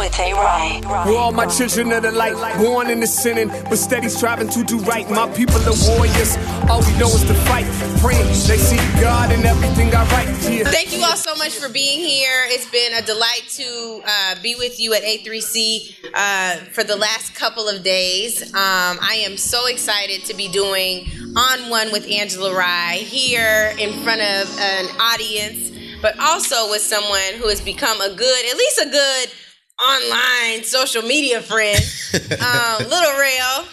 [0.00, 0.32] with A.
[0.32, 0.80] Rye.
[1.06, 4.64] We're all my children of the light, born in the sinning, but steady striving to
[4.64, 5.08] do right.
[5.10, 6.38] My people are warriors,
[6.70, 7.66] all we know is to fight.
[8.00, 10.28] Praying they see God in everything I write.
[10.50, 10.64] Yeah.
[10.70, 12.44] Thank you all so much for being here.
[12.46, 17.34] It's been a delight to uh, be with you at A3C uh, for the last
[17.34, 18.42] couple of days.
[18.54, 23.92] Um, I am so excited to be doing On One with Angela Rye here in
[24.02, 25.70] front of an audience,
[26.00, 29.30] but also with someone who has become a good, at least a good
[29.82, 31.80] online social media friend,
[32.40, 33.66] um, Little Rel.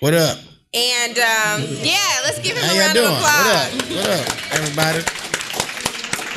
[0.00, 0.38] What up?
[0.74, 3.06] And um, yeah, let's give him How a round doing?
[3.06, 3.72] of applause.
[3.72, 4.28] What up?
[4.28, 5.24] What up, everybody?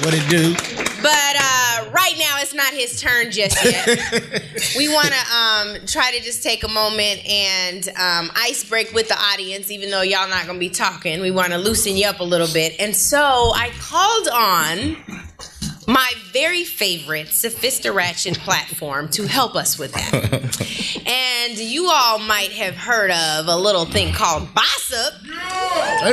[0.06, 0.54] What it do?
[1.02, 3.88] But uh, right now, it's not his turn just yet.
[4.78, 9.08] we want to um, try to just take a moment and um, ice break with
[9.08, 11.20] the audience, even though y'all not going to be talking.
[11.20, 12.76] We want to loosen you up a little bit.
[12.80, 13.18] And so
[13.56, 14.98] I called on
[15.88, 21.02] my very favorite Sophistiration platform to help us with that.
[21.08, 25.14] and you all might have heard of a little thing called Bossip.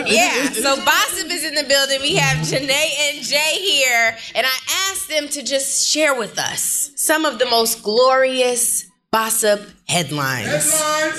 [0.07, 2.01] Yeah, so Bossip is in the building.
[2.01, 6.93] We have Janae and Jay here, and I asked them to just share with us
[6.95, 10.49] some of the most glorious Bossip headlines.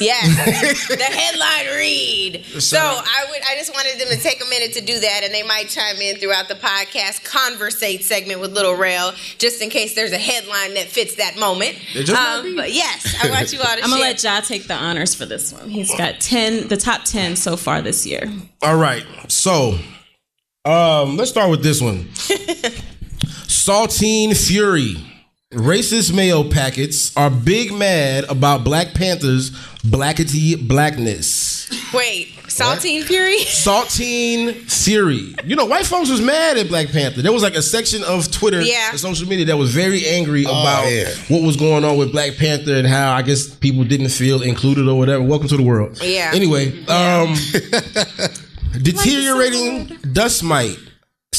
[0.01, 2.43] Yes, the headline read.
[2.59, 5.33] So I would, I just wanted them to take a minute to do that, and
[5.33, 9.95] they might chime in throughout the podcast conversate segment with Little Rel, just in case
[9.95, 11.77] there's a headline that fits that moment.
[11.93, 12.55] just might Um, be.
[12.57, 15.25] but yes, I want you all to I'm gonna let Ja take the honors for
[15.25, 15.69] this one.
[15.69, 18.29] He's got ten, the top ten so far this year.
[18.61, 19.05] All right.
[19.29, 19.77] So,
[20.65, 22.03] um, let's start with this one.
[23.47, 24.97] Saltine Fury.
[25.55, 29.51] Racist mayo packets are big mad about Black Panther's
[29.85, 31.69] blackety blackness.
[31.93, 33.37] Wait, Saltine Fury.
[33.45, 35.33] Saltine Fury.
[35.45, 37.21] You know, white folks was mad at Black Panther.
[37.21, 38.89] There was like a section of Twitter Yeah.
[38.89, 41.09] and social media that was very angry about yeah.
[41.29, 44.89] what was going on with Black Panther and how I guess people didn't feel included
[44.89, 45.23] or whatever.
[45.23, 46.01] Welcome to the world.
[46.03, 46.31] Yeah.
[46.33, 47.33] Anyway, um
[48.81, 50.79] deteriorating dust mite.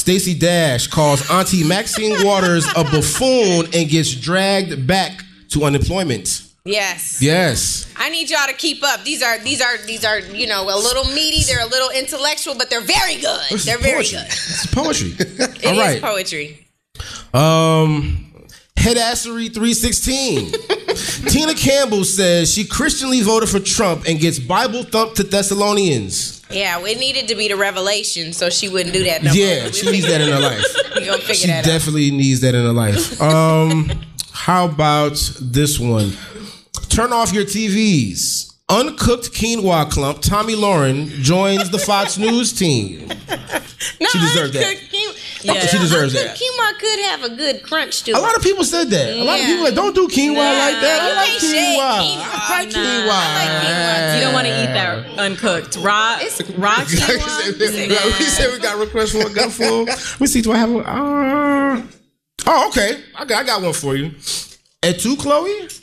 [0.06, 6.42] Stacey Dash calls Auntie Maxine Waters a buffoon and gets dragged back to unemployment.
[6.64, 7.20] Yes.
[7.20, 7.92] Yes.
[7.96, 9.02] I need y'all to keep up.
[9.02, 11.42] These are these are these are you know a little meaty.
[11.42, 13.40] They're a little intellectual, but they're very good.
[13.50, 14.26] This They're very good.
[14.26, 15.16] It's poetry.
[15.18, 16.00] It All is right.
[16.00, 16.68] poetry.
[17.34, 18.32] Um,
[18.76, 20.52] Headassery 316.
[21.30, 26.35] Tina Campbell says she Christianly voted for Trump and gets Bible thumped to Thessalonians.
[26.50, 29.22] Yeah, it needed to be the revelation, so she wouldn't do that.
[29.22, 29.36] No more.
[29.38, 30.64] Yeah, she needs that in her life.
[30.96, 31.64] We gonna figure She that out.
[31.70, 33.20] definitely needs that in her life.
[33.20, 33.90] Um,
[34.32, 36.12] how about this one?
[36.88, 38.54] Turn off your TVs.
[38.68, 43.08] Uncooked quinoa clump Tomi Lahren joins the Fox News team.
[44.00, 44.62] No, she deserved that.
[45.42, 45.60] Yeah.
[45.66, 46.36] She deserves that.
[46.36, 48.16] Quinoa could have a good crunch to it.
[48.16, 49.12] A lot of people said that.
[49.16, 51.00] A lot of people like, don't do quinoa like that.
[51.02, 51.76] I you like quinoa.
[51.76, 52.24] quinoa.
[52.26, 52.80] I like Nah.
[52.80, 53.10] quinoa.
[53.10, 55.76] I like quinoa, You don't want to eat that uncooked.
[55.76, 56.18] Raw,
[56.56, 58.18] raw quinoa.
[58.18, 59.86] we said we got requests for a gutful.
[59.86, 60.42] Let me see.
[60.42, 60.78] Do I have a?
[60.78, 61.82] Uh...
[62.46, 63.02] Oh, okay.
[63.14, 64.12] I got, I got one for you.
[64.82, 65.82] At two, Khloe.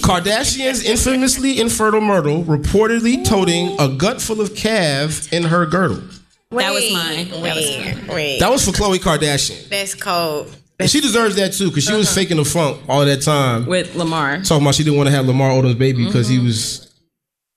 [0.00, 6.02] Kardashian's infamously infertile Myrtle reportedly toting a gut full of calf in her girdle.
[6.50, 7.28] That was mine.
[7.28, 8.38] That was Wait, wait.
[8.40, 9.68] That was for Khloe Kardashian.
[9.68, 10.54] That's cold.
[10.80, 13.66] And she deserves that too because she was faking the funk all that time.
[13.66, 14.40] with Lamar.
[14.42, 16.90] Talking about she didn't want to have Lamar Odom's baby because he was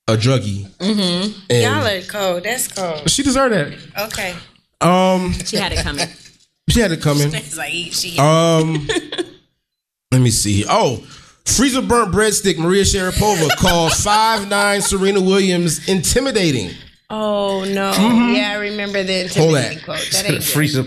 [0.07, 0.67] a druggie.
[0.77, 1.39] Mm-hmm.
[1.49, 2.43] And Y'all are cold.
[2.43, 3.09] That's cold.
[3.09, 4.07] she deserved that.
[4.07, 4.35] Okay.
[4.81, 6.07] Um, She had it coming.
[6.69, 7.33] she had it coming.
[7.33, 8.17] It's like she.
[8.19, 8.87] Um,
[10.11, 10.65] let me see.
[10.69, 10.97] Oh,
[11.45, 12.57] freezer burnt breadstick.
[12.57, 16.71] Maria Sharapova called five nine Serena Williams intimidating.
[17.16, 17.91] Oh no!
[18.34, 19.40] Yeah, I remember the Mm-hmm.
[19.40, 19.84] Hold that.
[19.84, 20.09] quote.
[20.13, 20.44] That ain't.
[20.44, 20.81] Freezer.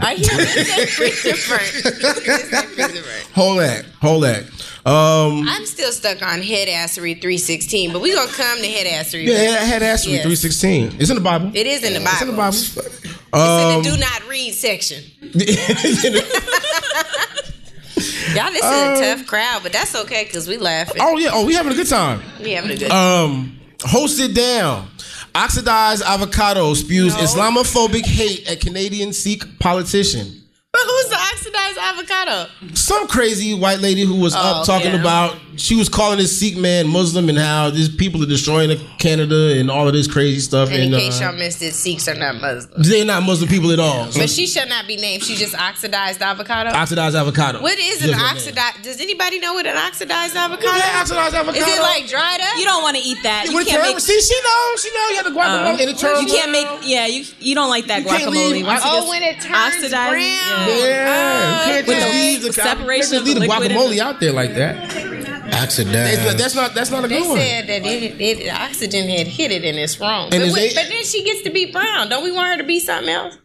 [0.00, 1.62] I hear it freezer burnt.
[1.74, 3.30] It said freezer burnt.
[3.34, 3.84] Hold that.
[4.00, 4.44] Hold that.
[4.86, 9.24] Um, I'm still stuck on headassery 316, but we gonna come to headassery.
[9.26, 10.22] yeah, I had asked Yes.
[10.24, 10.94] three sixteen.
[11.00, 11.50] It's in the Bible.
[11.54, 12.10] It is in the Bible.
[12.12, 12.56] It's in the Bible.
[12.56, 12.76] It's
[13.32, 15.02] Um, in the do not read section.
[18.34, 21.00] Y'all, this is Um, a tough crowd, but that's okay because we laughing.
[21.00, 21.30] oh yeah.
[21.32, 22.22] Oh, we having a good time.
[22.40, 22.88] We having a good.
[22.90, 23.24] Time.
[23.30, 24.88] Um, host it down.
[25.34, 30.42] Oxidized avocado spews Islamophobic hate at Canadian Sikh politician.
[30.72, 32.50] but who's the oxidized avocado?
[32.74, 35.00] some crazy white lady who was up Oh, talking yeah.
[35.00, 39.58] about she was calling this Sikh man Muslim and how these people are destroying Canada
[39.58, 40.68] and all of this crazy stuff.
[40.70, 42.88] And And, in case uh, y'all missed it, Sikhs are not Muslims.
[42.88, 44.10] they're not Muslim people at all.
[44.10, 45.22] So But she should not be named.
[45.22, 46.70] She just oxidized avocado.
[46.70, 47.60] oxidized avocado.
[47.60, 48.82] What is Just an her oxidized?
[48.82, 50.66] Does anybody know what an oxidized avocado?
[50.68, 51.64] What is that oxidized avocado?
[51.66, 52.58] Is it like dried up?
[52.58, 53.46] You don't want to eat that.
[53.48, 53.98] You With can't make.
[54.00, 54.82] See, she knows.
[54.82, 55.10] She knows.
[55.10, 56.26] You had the guacamole Um, and the turmeric.
[56.28, 56.66] you can't make.
[56.82, 58.50] Yeah, you you don't like that You guacamole.
[58.52, 60.68] leave- Once Oh, gets when it turns oxidized, brown.
[60.68, 60.76] yeah.
[60.78, 64.00] Yeah, you can't With just leave the separation of leave the the liquid guacamole the-
[64.00, 65.21] out there like that.
[65.52, 67.38] Knocks That's not that's not, that's not a They good one.
[67.38, 70.32] They said that it, it, oxygen had hit it and it's wrong.
[70.32, 72.08] And But, wait, they- but then she gets to be brown.
[72.08, 73.36] Don't we want her to be something else?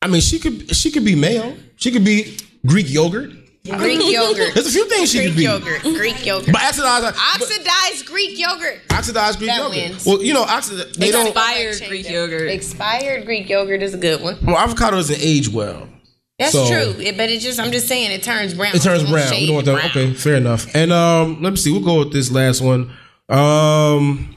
[0.00, 1.56] I mean, she could she could be male.
[1.76, 3.30] She could be Greek yogurt.
[3.64, 4.54] Greek yogurt.
[4.54, 5.42] There's a few things she Greek could be.
[5.44, 5.82] yogurt.
[5.82, 6.52] Greek yogurt.
[6.52, 8.80] But oxidized, but Oxidized Greek yogurt.
[8.90, 9.76] oxidized Greek That yogurt.
[9.76, 10.04] wins.
[10.06, 10.98] Well, you know, oxidized.
[10.98, 11.28] They don't.
[11.28, 12.50] Expired Greek yogurt.
[12.50, 14.38] Expired Greek yogurt is a good one.
[14.42, 15.88] Well, avocado doesn't age well.
[16.38, 17.00] That's So- true.
[17.02, 18.74] It- but it just I'm just saying it turns brown.
[18.74, 19.30] It turns brown.
[19.30, 19.72] We don't want that.
[19.92, 20.06] brown.
[20.06, 20.66] Okay, fair enough.
[20.74, 21.70] And um, let me see.
[21.70, 22.90] We'll go with this last one.
[23.28, 24.36] Um,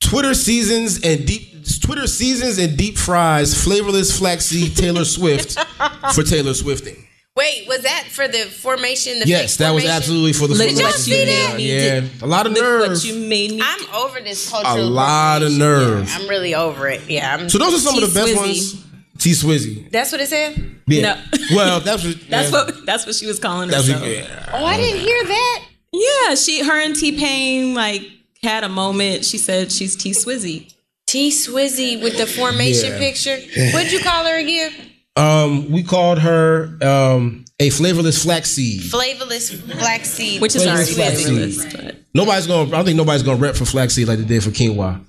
[0.00, 1.50] Twitter seasons and deep
[1.80, 5.58] Twitter seasons and deep fries flavorless flaxseed Taylor Swift
[6.14, 7.06] for Taylor Swifting.
[7.36, 9.18] Wait, was that for the formation?
[9.18, 10.54] The Yes, fake that was absolutely for the.
[10.54, 11.00] Look Did y'all formation.
[11.00, 11.60] see that?
[11.60, 12.08] Yeah, yeah.
[12.22, 13.60] a lot of Look what you made me.
[13.62, 14.64] I'm over this culture.
[14.66, 14.90] A cultural.
[14.90, 15.98] lot of appropriation.
[15.98, 16.10] nerve.
[16.12, 17.08] I'm really over it.
[17.08, 17.34] Yeah.
[17.34, 18.84] I'm, So those are some of the best ones.
[19.18, 19.90] T Swizzy.
[19.90, 20.73] that's what it said.
[20.86, 21.02] Yeah.
[21.32, 21.38] No.
[21.56, 22.16] Well, that's what.
[22.28, 22.64] That's yeah.
[22.64, 24.02] what that's what she was calling That's herself.
[24.02, 24.50] what, yeah.
[24.52, 25.64] Oh, I didn't hear that.
[25.92, 28.02] Yeah, she her and T Pain like
[28.42, 29.24] had a moment.
[29.24, 30.72] She said she's T Swizzy.
[31.06, 32.98] T Swizzy with the formation Yeah.
[32.98, 33.36] picture.
[33.72, 34.72] What'd you call her again?
[35.16, 38.82] Um, we called her um a flavorless flaxseed.
[38.90, 40.40] Flavorless flaxseed.
[40.42, 41.54] Which is Flavorless already flaxseed.
[41.64, 42.68] flavorless, but Nobody's gonna.
[42.68, 45.00] I don't think nobody's gonna rep for flaxseed like they did for quinoa.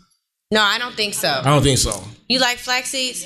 [0.51, 1.27] No, I don't think so.
[1.29, 2.03] I don't think so.
[2.29, 3.25] You like flax seeds?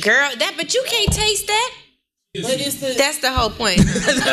[0.00, 1.74] Girl, that but you can't taste that.
[2.32, 3.80] That's the whole point.
[3.84, 3.84] I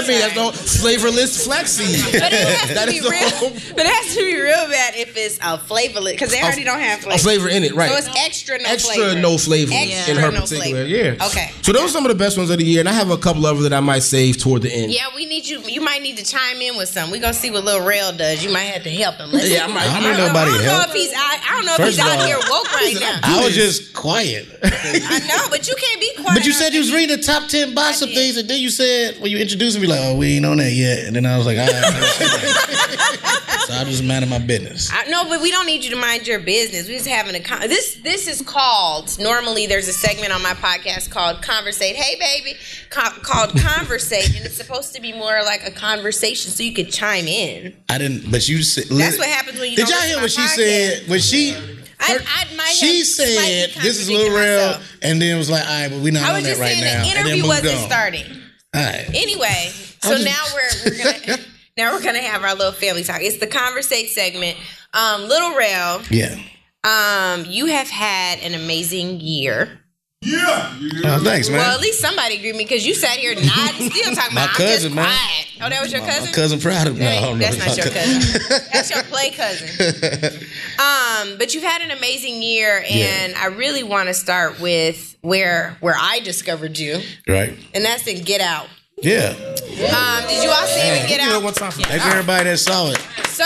[0.08, 1.98] mean, that's no flavorless flaxseed.
[2.22, 3.74] But it has That to be real.
[3.74, 6.80] But it has to be real bad if it's a flavorless because they already don't
[6.80, 7.18] have A flavor.
[7.24, 7.90] flavor in it, right?
[7.90, 9.20] So it's extra no extra flavor.
[9.20, 10.86] no flavor Extra in her no particular.
[10.86, 10.86] flavor.
[10.86, 11.26] Yeah.
[11.26, 11.50] Okay.
[11.64, 13.18] So those are some of the best ones of the year, and I have a
[13.18, 14.92] couple of them that I might save toward the end.
[14.94, 15.62] Yeah, we need you.
[15.62, 17.10] You might need to chime in with some.
[17.10, 18.44] We are gonna see what Lil Rel does.
[18.46, 19.32] You might have to help him.
[19.32, 19.64] Let's Yeah.
[19.66, 21.14] I might- I I don't don't know know, nobody I don't know if he's.
[21.16, 23.20] I, I don't know if of he's out all- here woke right now.
[23.24, 24.46] I was just quiet.
[24.62, 26.36] I know, but you can't be quiet.
[26.36, 28.16] But you said you was reading the top ten box of did.
[28.16, 30.72] things, and then you said when you introduced me, like, "Oh, we ain't on that
[30.72, 31.74] yet," and then I was like, "All right."
[33.68, 34.90] so I just minded my business.
[34.92, 36.88] I, no, but we don't need you to mind your business.
[36.88, 37.96] We're just having a con- this.
[38.04, 39.18] This is called.
[39.20, 42.58] Normally, there's a segment on my podcast called "Conversate." Hey, baby,
[42.90, 46.92] co- called "Conversate," and it's supposed to be more like a conversation, so you could
[46.92, 47.76] chime in.
[47.90, 49.78] I didn't, but you said That's what happens when you.
[49.78, 51.10] Did y'all hear what she my said?
[51.10, 51.56] When she,
[52.00, 52.20] her-
[52.60, 56.12] I she said, "This is Lil Rel," and then was like, "All right, but we're
[56.14, 57.86] not I on that just right now." the interview wasn't on.
[57.88, 58.26] starting.
[58.76, 59.06] All right.
[59.14, 59.72] Anyway,
[60.02, 61.38] so just- now we're we're gonna
[61.78, 63.22] now we're gonna have our little family talk.
[63.22, 64.58] It's the conversate segment.
[64.94, 66.36] Um, Little Rel, Yeah.
[66.84, 69.80] um, you have had an amazing year.
[70.26, 71.60] Oh, thanks, man.
[71.60, 73.44] Well, at least somebody agreed with me because you sat here not
[73.76, 75.06] still talking My about cousin, I'm man.
[75.06, 75.48] just quiet.
[75.62, 76.26] Oh, that was your cousin.
[76.26, 77.02] my cousin proud of me.
[77.06, 78.42] No, no, that's my not your cou- cousin.
[78.74, 80.48] That's your play cousin.
[80.80, 85.78] Um, but you've had an amazing year, and I really want to start with where
[85.82, 87.58] where I discovered you, right?
[87.74, 88.68] and that's in Get Out.
[89.02, 89.30] Yeah.
[89.38, 91.44] Um, did you all see it in Get Out?
[91.44, 92.98] one time for Thanks everybody that saw it.
[93.30, 93.46] So,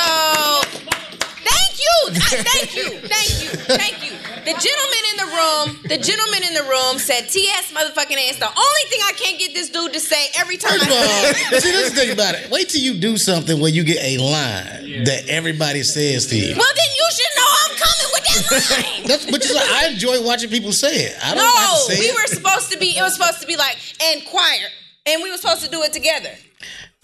[1.44, 4.11] thank you, thank you, thank you, thank you.
[4.44, 7.72] The gentleman in the room, the gentleman in the room said, "T.S.
[7.72, 10.86] motherfucking ass." The only thing I can't get this dude to say every time First
[10.90, 12.50] of I all, see, let's think about it.
[12.50, 16.56] Wait till you do something where you get a line that everybody says to you.
[16.58, 19.08] well, then you should know I'm coming with that line.
[19.08, 21.18] That's, but just like, I enjoy watching people say it.
[21.24, 22.16] I don't like No, to say we it.
[22.16, 22.98] were supposed to be.
[22.98, 24.68] It was supposed to be like and choir,
[25.06, 26.32] and we were supposed to do it together.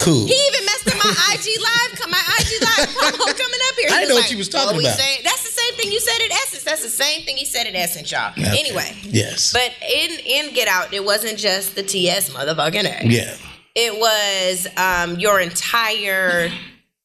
[0.00, 0.26] Cool.
[0.26, 3.88] He even messed up my IG live, Come, my IG live promo coming up here.
[3.88, 4.98] He I didn't know what you was talking we about.
[4.98, 6.64] saying- that's the same thing you said at Essence.
[6.64, 8.30] That's the same thing he said at Essence, y'all.
[8.32, 8.58] Okay.
[8.58, 9.52] Anyway, Yes.
[9.52, 13.06] but in in Get Out, it wasn't just the TS motherfucking A.
[13.06, 13.36] yeah.
[13.74, 16.50] It was um, your entire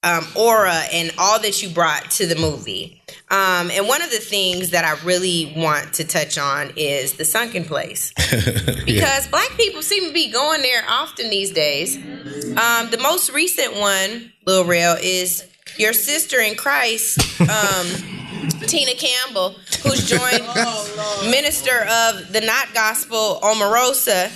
[0.01, 3.02] um, aura and all that you brought to the movie.
[3.29, 7.25] Um, and one of the things that I really want to touch on is the
[7.25, 8.13] sunken place.
[8.85, 11.95] Because black people seem to be going there often these days.
[11.95, 17.87] Um, the most recent one, Lil Rel, is your sister in Christ, um,
[18.67, 20.43] Tina Campbell, who's joined
[21.31, 24.29] minister of the not gospel Omarosa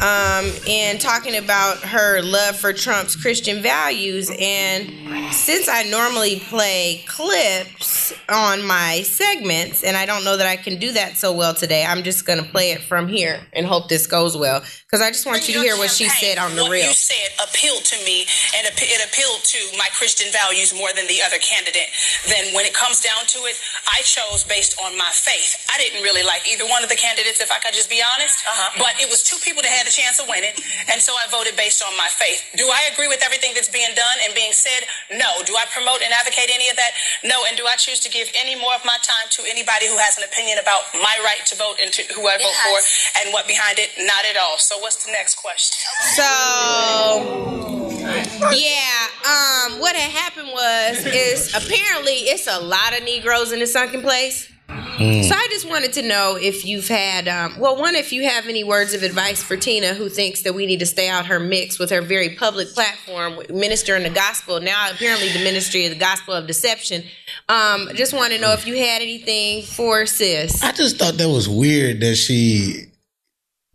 [0.00, 4.30] um, and talking about her love for Trump's Christian values.
[4.40, 10.56] And since I normally play clips on my segments, and I don't know that I
[10.56, 13.66] can do that so well today, I'm just going to play it from here and
[13.66, 14.60] hope this goes well.
[14.60, 16.88] Because I just want you to hear what she said on the what real.
[16.88, 18.26] you said appealed to me,
[18.56, 21.92] and it it appealed to my Christian values more than the other candidate.
[22.26, 23.54] Then, when it comes down to it,
[23.86, 25.60] I chose based on my faith.
[25.70, 28.42] I didn't really like either one of the candidates, if I could just be honest.
[28.42, 28.82] Uh-huh.
[28.82, 30.54] But it was two people that had a chance of winning,
[30.86, 32.46] and so I voted based on my faith.
[32.54, 34.86] Do I agree with everything that's being done and being said?
[35.18, 35.42] No.
[35.42, 36.94] Do I promote and advocate any of that?
[37.26, 37.42] No.
[37.50, 40.14] And do I choose to give any more of my time to anybody who has
[40.14, 42.78] an opinion about my right to vote and to who I vote for
[43.20, 43.90] and what behind it?
[43.98, 44.58] Not at all.
[44.58, 45.82] So, what's the next question?
[46.14, 46.30] So,
[48.54, 53.66] yeah, um, what had happened was is apparently it's a lot of Negroes in the
[53.66, 54.50] sunken place.
[55.00, 58.46] So I just wanted to know if you've had, um, well, one, if you have
[58.46, 61.40] any words of advice for Tina, who thinks that we need to stay out her
[61.40, 64.60] mix with her very public platform, ministering the gospel.
[64.60, 67.02] Now, apparently, the ministry of the gospel of deception.
[67.48, 70.62] Um, just want to know if you had anything for sis.
[70.62, 72.86] I just thought that was weird that she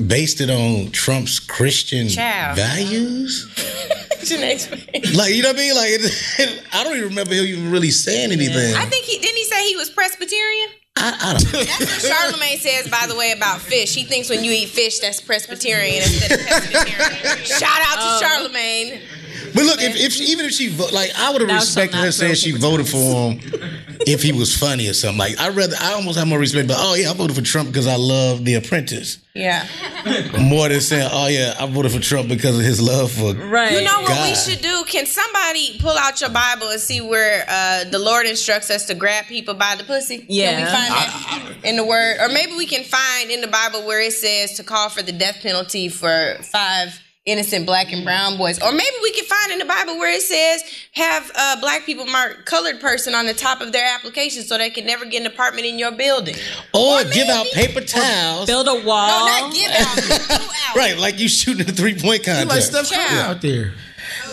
[0.05, 2.57] based it on Trump's Christian Child.
[2.57, 3.51] values.
[4.25, 5.75] Like you know what I mean?
[5.75, 8.73] Like it, I don't even remember him even really saying anything.
[8.73, 10.69] I, think he didn't he say he was Presbyterian.
[10.97, 11.63] I, don't know.
[11.63, 13.93] That's what Charlemagne says, by the way, about fish.
[13.93, 17.43] He thinks when you eat fish, that's Presbyterian instead of Presbyterian.
[17.45, 18.19] Shout out Oh.
[18.19, 19.01] to um, Charlemagne.
[19.55, 22.11] But look, if, if she, even if she vo- like, I would have respected her
[22.11, 22.97] saying she voted for
[23.31, 23.39] him
[24.05, 25.17] if he was funny or something.
[25.17, 26.67] Like I rather, I almost have more respect.
[26.67, 29.65] But oh yeah, I voted for Trump because I love The Apprentice Yeah.
[30.39, 33.71] more than saying oh yeah, I voted for Trump because of his love for Right.
[33.71, 34.83] You know what we should do?
[34.87, 38.93] Can somebody pull out your Bible and see where uh, the Lord instructs us to
[38.93, 40.17] grab people by the pussy?
[40.17, 40.65] Can we Yeah.
[40.65, 42.17] find that in the Word?
[42.19, 45.13] Or maybe we can find in the Bible where it says to call for the
[45.13, 48.61] death penalty for five innocent black and brown boys.
[48.61, 50.63] Or maybe we can find in the Bible where it says
[50.93, 54.69] have uh, black people mark colored person on the top of their application so they
[54.69, 56.35] can never get an apartment in your building.
[56.73, 58.45] or, Or give out paper towels.
[58.45, 59.07] Build a wall.
[59.07, 60.31] No, not give out.
[60.41, 60.75] out.
[60.75, 62.71] Right, like you shooting a three point He like contest.
[62.71, 63.35] Steph Curry Child.
[63.37, 63.73] out there.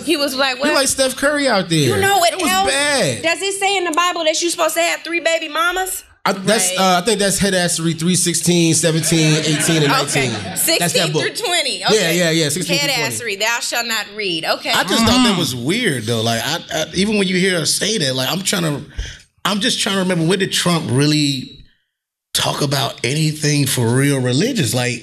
[0.04, 0.74] He was like, He what?
[0.74, 1.78] like Steph Curry out there.
[1.78, 2.68] You know what It was else?
[2.68, 3.22] bad.
[3.22, 6.04] Does it say in the Bible that you're supposed to have three baby mamas?
[6.24, 6.78] I, that's Right.
[6.78, 10.06] uh, I think that's headassery 3, 16, 17, 18, and 19.
[10.06, 10.28] Okay.
[10.44, 11.22] That's 16 that book.
[11.22, 11.84] through 20.
[11.84, 11.94] Okay.
[12.16, 12.92] Yeah, yeah, yeah, 16 through 20.
[12.92, 14.44] Headassery, thou shalt not read.
[14.44, 14.70] Okay.
[14.70, 16.22] I just thought that was weird though.
[16.22, 18.84] Like I, I even when you hear her say that, like I'm trying to,
[19.44, 21.64] I'm just trying to remember when did Trump really
[22.34, 24.72] talk about anything for real religious?
[24.74, 25.02] Like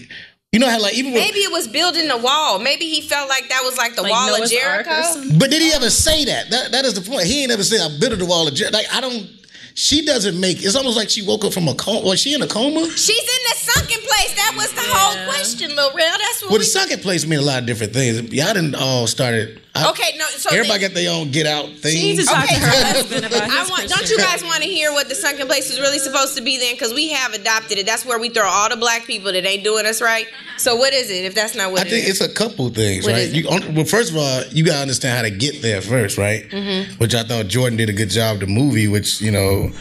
[0.53, 2.59] you know how like even when, Maybe it was building the wall.
[2.59, 5.37] Maybe he felt like that was like the Like wall Noah's of Jericho.
[5.37, 6.49] But did he ever say that?
[6.49, 7.25] That that is the point.
[7.25, 8.77] He ain't ever said I built the wall of Jericho.
[8.77, 9.29] Like I don't.
[9.73, 10.63] She doesn't make.
[10.63, 12.01] It's almost like she woke up from a coma.
[12.05, 12.89] Was she in a coma?
[12.91, 14.35] She's in the sunken place.
[14.35, 16.17] That was the whole question, Lil Rel.
[16.17, 18.21] That's what Well, we the second place mean a lot of different things.
[18.33, 19.61] Y'all didn't all started.
[19.85, 21.95] I- Okay, no, so everybody then- got their own get out thing.
[21.95, 22.55] She needs to talk Okay.
[22.55, 23.89] to her husband about I want.
[23.89, 26.57] Don't you guys want to hear what the sunken place is really supposed to be
[26.57, 26.73] then?
[26.75, 27.85] Because we have adopted it.
[27.85, 30.27] That's where we throw all the black people that ain't doing us right.
[30.57, 31.25] So what is it?
[31.25, 32.21] If that's not what I it think is?
[32.21, 33.29] it's a couple things, What right?
[33.29, 36.49] You, well, first of all, you gotta understand how to get there first, right?
[36.49, 36.93] Mm-hmm.
[36.95, 38.39] Which I thought Jordan did a good job.
[38.39, 39.71] The movie, which you know,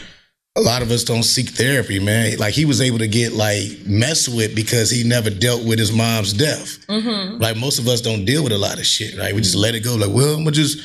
[0.59, 2.37] a lot of us don't seek therapy, man.
[2.37, 5.91] Like he was able to get like messed with because he never dealt with his
[5.91, 6.85] mom's death.
[6.87, 7.41] Mm-hmm.
[7.41, 9.33] Like most of us don't deal with a lot of shit, right?
[9.33, 9.95] We just let it go.
[9.95, 10.79] Like, well, I'm gonna just.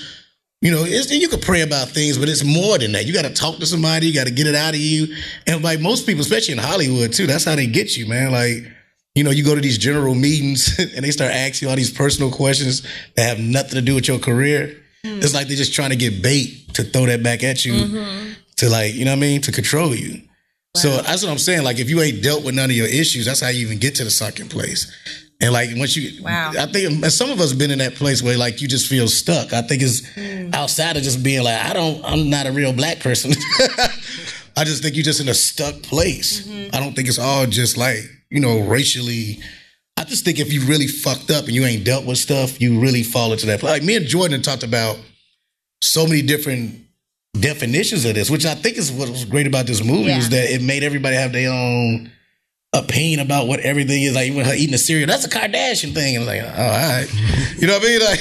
[0.60, 3.04] You know, it's, you can pray about things, but it's more than that.
[3.04, 4.06] You got to talk to somebody.
[4.06, 5.14] You got to get it out of you.
[5.46, 8.32] And like most people, especially in Hollywood too, that's how they get you, man.
[8.32, 8.72] Like,
[9.14, 11.92] you know, you go to these general meetings and they start asking you all these
[11.92, 12.80] personal questions
[13.14, 14.80] that have nothing to do with your career.
[15.02, 18.68] It's like they're just trying to get bait to throw that back at you to
[18.68, 20.22] like, you know what I mean, to control you.
[20.76, 21.62] So that's what I'm saying.
[21.62, 23.94] Like, if you ain't dealt with none of your issues, that's how you even get
[23.96, 24.92] to the sunken place.
[25.40, 26.52] And like once you, Wow.
[26.58, 29.52] I think some of us been in that place where like you just feel stuck.
[29.52, 30.50] I think it's hmm.
[30.52, 33.32] outside of just being like, I don't, I'm not a real black person.
[34.56, 36.46] I just think you're just in a stuck place.
[36.46, 36.74] Mm-hmm.
[36.74, 37.98] I don't think it's all just like
[38.30, 39.40] you know racially.
[39.96, 42.80] I just think if you really fucked up and you ain't dealt with stuff, you
[42.80, 43.60] really fall into that.
[43.60, 43.72] place.
[43.72, 44.98] Like me and Jordan talked about
[45.82, 46.83] so many different
[47.38, 50.18] definitions of this, which I think is what was great about this movie Yeah.
[50.18, 52.10] is that it made everybody have their own
[52.72, 54.14] opinion about what everything is.
[54.14, 56.16] Like even her eating a cereal, that's a Kardashian thing.
[56.16, 57.06] And I'm like, oh, all right,
[57.58, 58.00] you know what I mean?
[58.00, 58.20] Like,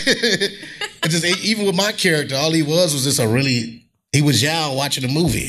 [1.12, 3.82] just even with my character, all he was was just a really.
[4.13, 5.48] He was y'all watching the movie.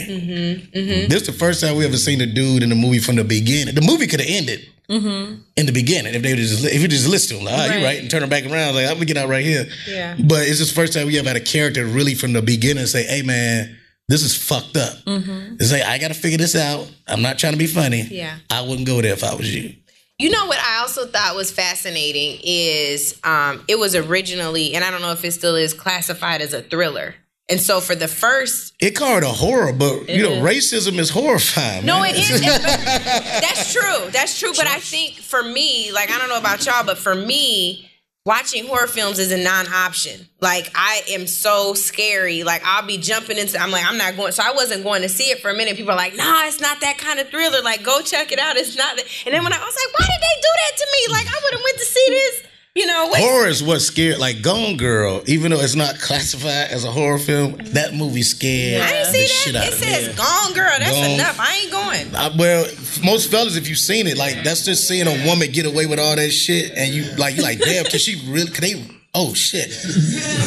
[0.72, 3.24] This is the first time we ever seen the dude in the movie from the
[3.24, 3.74] beginning.
[3.74, 7.36] The movie could have ended in the beginning if they just if you just listen
[7.36, 7.46] to him.
[7.46, 7.84] Like, ah, you Right.
[7.84, 8.74] right, and turn him back around.
[8.74, 9.66] Like I'm gonna get out right here.
[9.86, 10.16] Yeah.
[10.18, 12.86] But it's just the first time we ever had a character really from the beginning
[12.86, 14.98] say, "Hey, man." This is fucked up.
[15.06, 16.92] It's like I got to figure this out.
[17.08, 18.02] I'm not trying to be funny.
[18.02, 18.36] Yeah.
[18.50, 19.74] I wouldn't go there if I was you.
[20.18, 24.90] You know what I also thought was fascinating is um, it was originally, and I
[24.90, 27.14] don't know if it still is, classified as a thriller.
[27.48, 31.84] And so for the first, It called a horror, but you know, racism is horrifying.
[31.84, 32.14] no, man.
[32.14, 32.40] it is.
[32.40, 34.10] that's true.
[34.10, 34.52] That's true.
[34.56, 37.90] But I think for me, like I don't know about y'all, but for me,
[38.24, 40.26] watching horror films is a non-option.
[40.40, 42.44] Like I am so scary.
[42.44, 43.58] Like I'll be jumping into.
[43.58, 44.32] I'm like I'm not going.
[44.32, 45.76] So I wasn't going to see it for a minute.
[45.76, 47.60] People are like, Nah, it's not that kind of thriller.
[47.60, 48.56] Like go check it out.
[48.56, 48.96] It's not.
[48.96, 49.04] That.
[49.26, 51.12] And then when I, I was like, Why did they do that to me?
[51.12, 52.42] Like I would have went to see this.
[52.76, 54.18] You know, wait, Horror is what scared.
[54.18, 58.82] Like Gone Girl, even though it's not classified as a horror film, that movie scared
[58.82, 59.62] I didn't see shit that.
[59.68, 59.86] out It me.
[59.86, 61.10] says "Gone Girl." That's Gone.
[61.10, 61.38] enough.
[61.38, 62.16] I ain't going.
[62.16, 62.66] I, well,
[63.04, 66.00] most fellas, if you've seen it, like that's just seeing a woman get away with
[66.00, 68.50] all that shit, and you like, you like, damn, can she really?
[68.50, 69.68] Can they oh shit.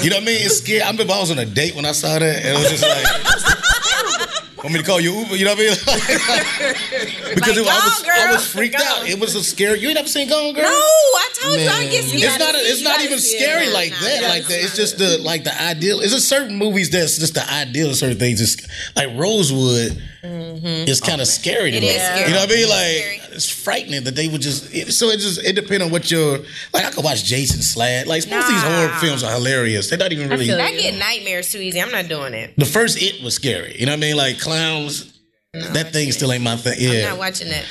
[0.03, 0.41] You know what I mean?
[0.43, 0.81] It's scary.
[0.81, 2.84] I remember I was on a date when I saw that, and it was just
[2.84, 3.05] like,
[4.68, 5.36] want me to call you Uber?
[5.36, 6.76] You know what I mean?
[7.36, 9.08] because Like, it, I, "Gone, was, I was freaked out.
[9.08, 9.80] It was a scary.
[9.80, 10.64] You ain't never seen Gone Girl?
[10.64, 11.90] No, I told you I Man.
[11.92, 12.24] get scared.
[12.24, 12.52] It's not.
[12.54, 13.42] to see It's not even see it.
[13.42, 14.22] scary like no, that.
[14.22, 14.60] no, Like that.
[14.64, 16.02] It's just the like the ideal.
[16.02, 18.42] It's just certain movies that's just the ideal of certain things.
[18.42, 18.58] It's
[18.96, 20.02] like Rosewood.
[20.24, 20.90] Mm-hmm.
[20.90, 21.88] It's kind of oh, scary to It me.
[21.90, 22.30] is scary.
[22.30, 22.70] You know what I mean?
[22.70, 23.36] Like scary.
[23.36, 24.74] it's frightening that they would just.
[24.74, 26.40] It, so it just it depends on what your
[26.74, 26.86] like.
[26.86, 28.08] I could watch Jason Slad.
[28.08, 29.90] Like most of these horror films are hilarious.
[29.90, 30.48] They're not even really.
[30.48, 31.82] feel I get nightmares too easy.
[31.82, 32.54] I'm not doing it.
[32.58, 33.76] The first It was scary.
[33.80, 34.18] You know what I mean?
[34.18, 35.14] Like clowns.
[35.74, 36.76] That thing still ain't my thing.
[36.80, 36.90] Yeah.
[36.90, 37.66] I'm not watching it.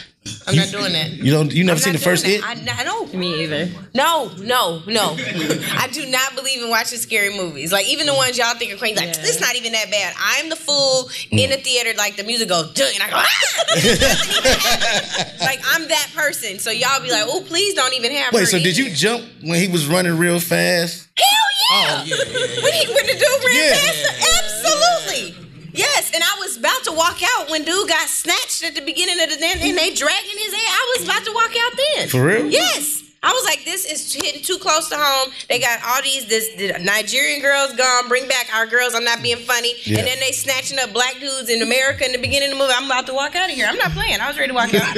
[0.45, 1.12] I'm not doing it.
[1.12, 1.52] You don't.
[1.55, 2.45] You never seen the first doing It?
[2.45, 3.14] I, I don't.
[3.14, 3.69] Me either.
[3.95, 5.14] No, no, no.
[5.19, 7.71] I do not believe in watching scary movies.
[7.73, 8.97] Like even the ones y'all think are crazy.
[8.97, 9.23] Like Yeah.
[9.23, 10.14] this not even that bad.
[10.19, 11.90] I'm the fool in the theater.
[11.97, 13.26] Like the music goes, "Duh," and I go, ah!
[13.76, 15.38] It doesn't even happen.
[15.47, 16.59] like I'm that person.
[16.59, 18.33] So y'all be like, oh, please don't even have.
[18.33, 18.40] Wait.
[18.40, 21.07] her So in did you jump when he was running real fast?
[21.16, 22.00] Hell yeah!
[22.00, 23.75] When he when the dude ran Yeah.
[23.78, 24.02] past,
[24.43, 25.46] absolutely.
[25.76, 29.21] Yes, and I was about to walk out when dude got snatched at the beginning
[29.23, 30.68] of the then and they dragging his head.
[30.68, 32.09] I was about to walk out then.
[32.09, 32.47] For real?
[32.47, 33.02] Yes.
[33.23, 35.33] I was like, this is hitting too close to home.
[35.49, 38.09] They got all these this the Nigerian girls gone.
[38.09, 38.95] Bring back our girls.
[38.95, 39.75] I'm not being funny.
[39.83, 39.99] Yeah.
[39.99, 42.75] And then they snatching up black dudes in America in the beginning of the movie.
[42.76, 43.66] I'm about to walk out of here.
[43.66, 44.21] I'm not playing.
[44.21, 44.97] I was ready to walk out.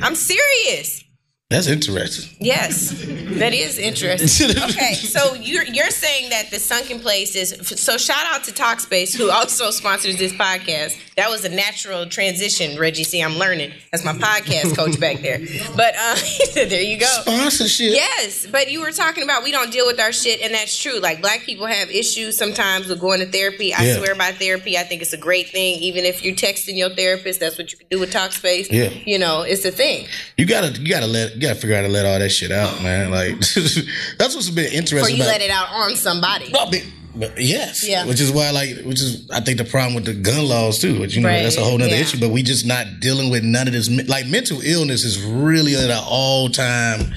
[0.02, 1.04] I'm serious.
[1.50, 2.36] That's interesting.
[2.38, 2.90] Yes,
[3.38, 4.50] that is interesting.
[4.70, 7.96] Okay, so you're you're saying that the sunken place is so.
[7.98, 10.96] Shout out to Talkspace who also sponsors this podcast.
[11.16, 13.02] That was a natural transition, Reggie.
[13.04, 13.72] See, I'm learning.
[13.90, 15.40] That's my podcast coach back there.
[15.76, 16.16] But uh,
[16.54, 17.06] there you go.
[17.22, 17.94] Sponsorship.
[17.94, 21.00] Yes, but you were talking about we don't deal with our shit, and that's true.
[21.00, 23.74] Like black people have issues sometimes with going to therapy.
[23.74, 23.96] I Yeah.
[23.96, 24.78] swear by therapy.
[24.78, 25.80] I think it's a great thing.
[25.80, 28.68] Even if you're texting your therapist, that's what you can do with Talkspace.
[28.70, 28.90] Yeah.
[29.04, 30.06] you know, it's a thing.
[30.38, 32.52] You gotta, you gotta let, you gotta figure out how to let all that shit
[32.52, 33.10] out, man.
[33.10, 33.38] Like
[34.18, 35.14] that's what's been interesting.
[35.14, 36.50] Or you about, let it out on somebody.
[36.50, 38.06] No, but, but yes, Yeah.
[38.06, 41.00] Which is why, like, which is I think the problem with the gun laws too.
[41.00, 42.02] Which you know Right, that's a whole nother yeah.
[42.02, 42.20] issue.
[42.20, 43.88] But we just not dealing with none of this.
[44.06, 47.12] Like mental illness is really at an all time.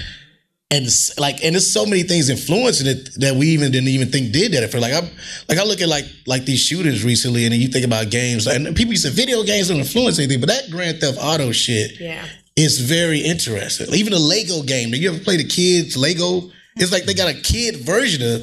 [0.71, 0.87] And
[1.19, 4.53] like, and there's so many things influencing it that we even didn't even think did
[4.53, 4.71] that.
[4.71, 5.01] For like, I
[5.47, 8.47] like I look at like like these shooters recently, and then you think about games,
[8.47, 11.99] and people used to video games don't influence anything, but that Grand Theft Auto shit,
[11.99, 12.25] Yeah.
[12.55, 13.87] It's very interesting.
[13.93, 14.91] Even the Lego game.
[14.91, 16.49] Do you ever play the kids Lego?
[16.75, 18.41] It's like they got a kid version of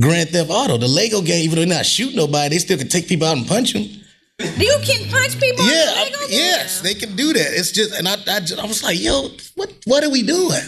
[0.00, 0.76] Grand Theft Auto.
[0.78, 3.36] The Lego game, even though they're not shooting nobody, they still can take people out
[3.36, 3.82] and punch them.
[4.40, 5.64] You can punch people.
[5.64, 6.28] Yeah, the I- Lego game?
[6.30, 7.48] yes, they can do that.
[7.58, 10.60] It's just, and I, I, just, I was like, yo, what, what are we doing?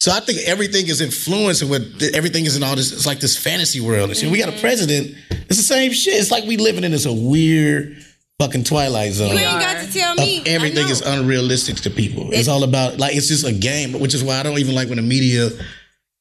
[0.00, 2.92] So I think everything is influencing with everything is in all this.
[2.92, 4.10] It's like this fantasy world.
[4.10, 4.30] And shit.
[4.30, 4.58] We got Mm-hmm.
[4.58, 5.14] a president.
[5.30, 6.14] It's the same shit.
[6.14, 7.96] It's like we living in this a weird
[8.40, 9.30] fucking twilight zone.
[9.30, 10.42] You ain't got to tell me.
[10.46, 12.32] Everything is unrealistic to people.
[12.32, 14.88] It's all about like it's just a game, which is why I don't even like
[14.88, 15.50] when the media.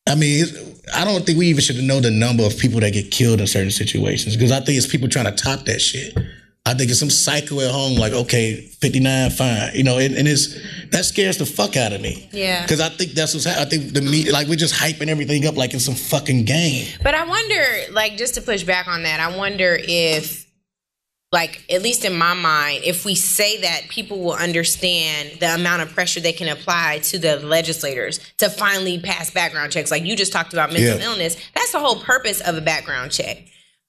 [0.08, 2.92] I mean, it's, I don't think we even should know the number of people that
[2.92, 6.18] get killed in certain situations because I think it's people trying to top that shit.
[6.66, 10.16] I think it's some psycho at home, like okay, fifty nine, fine, you know, and,
[10.16, 10.56] and it's
[10.92, 12.30] that scares the fuck out of me.
[12.32, 12.62] Yeah.
[12.62, 13.66] because I think that's what's happening.
[13.66, 16.88] I think the media, like we're just hyping everything up like it's some fucking game.
[17.04, 20.46] But I wonder, like, just to push back on that, I wonder if,
[21.34, 25.82] like, at least in my mind, if we say that, people will understand the amount
[25.82, 29.90] of pressure they can apply to the legislators to finally pass background checks.
[29.90, 31.06] Like you just talked about mental Yeah.
[31.06, 31.36] illness.
[31.56, 33.40] That's the whole purpose of a background check.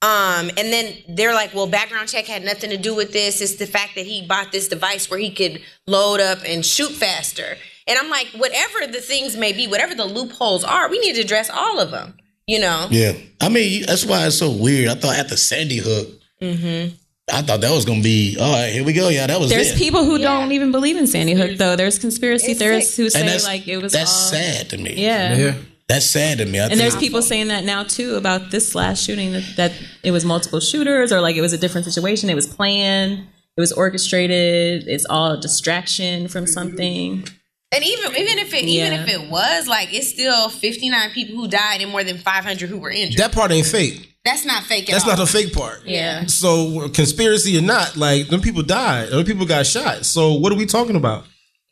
[0.01, 3.43] Um, and then they're like, well, background check had nothing to do with this.
[3.43, 6.93] It's the fact that he bought this device where he could load up and shoot
[6.93, 7.59] faster.
[7.87, 11.21] And I'm like, whatever the things may be, whatever the loopholes are, we need to
[11.21, 12.15] address all of them.
[12.47, 12.89] You know?
[12.91, 14.89] Yeah, I mean that's why it's so weird.
[14.89, 16.09] I thought after Sandy Hook,
[17.33, 18.71] I thought that was gonna be all right.
[18.71, 19.09] Here we go.
[19.09, 19.79] Yeah, that was There's it.
[19.79, 21.75] people who don't even believe in Sandy Hook, though.
[21.75, 23.03] There's conspiracy It's theorists sick.
[23.05, 24.95] who say that's like it was that's all, sad to me.
[24.97, 25.35] Yeah.
[25.35, 25.55] Yeah.
[25.89, 26.61] That's sad to me.
[26.61, 30.11] I And there's people saying that now too about this last shooting that, that it
[30.13, 32.31] was multiple shooters or like it was a different situation.
[32.31, 33.27] It was planned.
[33.57, 34.89] It was orchestrated.
[34.89, 37.27] It's all a distraction from something.
[37.75, 41.49] And even even if it even if it was like it's still 59 people who
[41.49, 43.19] died and more than 500 who were injured.
[43.19, 44.11] That part ain't fake.
[44.25, 45.11] That's not fake at That's all.
[45.11, 45.83] not the fake part.
[45.85, 46.27] Yeah.
[46.27, 50.07] So conspiracy or not, like them people died, them people got shot.
[50.07, 51.25] So what are we talking about?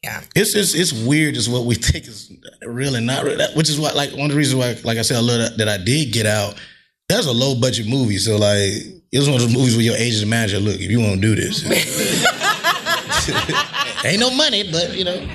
[0.03, 0.23] yeah.
[0.35, 1.37] it's it's it's weird.
[1.37, 2.31] Is what we think is
[2.63, 3.39] real and not real.
[3.55, 5.59] Which is why, like, one of the reasons why, like I said, I love that,
[5.59, 6.61] that I did get out.
[7.09, 8.73] That's a low budget movie, so like
[9.13, 11.17] it was one of those movies where your agent and manager, look, if you want
[11.17, 11.65] to do this,
[14.05, 15.29] ain't no money, but you know.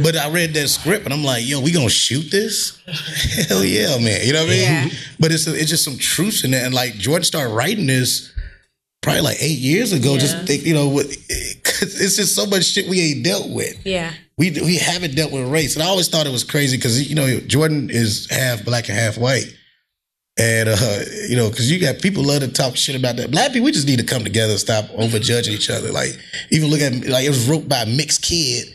[0.00, 2.78] But I read that script and I'm like, yo, we gonna shoot this?
[3.48, 4.20] Hell yeah, man.
[4.26, 4.62] You know what I mean?
[4.62, 4.88] Yeah.
[5.18, 6.62] But it's it's just some truths in it.
[6.62, 8.32] And like Jordan started writing this
[9.02, 10.16] probably like eight years ago.
[10.18, 11.06] Just think, you know, what-
[11.84, 13.84] it's just so much shit we ain't dealt with.
[13.84, 14.12] Yeah.
[14.38, 17.14] We we haven't dealt with race, and I always thought it was crazy because you
[17.14, 19.44] know Jordan is half black and half white,
[20.38, 23.30] And uh, you know, because you got people love to talk shit about that.
[23.30, 25.92] Black people, we just need to come together and stop over judging each other.
[25.92, 26.18] Like
[26.50, 28.74] even look at like it was wrote by a mixed kid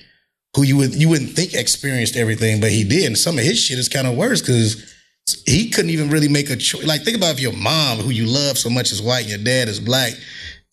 [0.58, 3.06] who you would you wouldn't think experienced everything, but he did.
[3.06, 4.92] And some of his shit is kind of worse because
[5.46, 6.84] he couldn't even really make a choice.
[6.84, 9.38] Like think about if your mom, who you love so much, is white, and your
[9.44, 10.14] dad is black.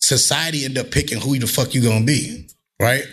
[0.01, 2.47] Society end up picking who the fuck you gonna be,
[2.81, 3.03] right?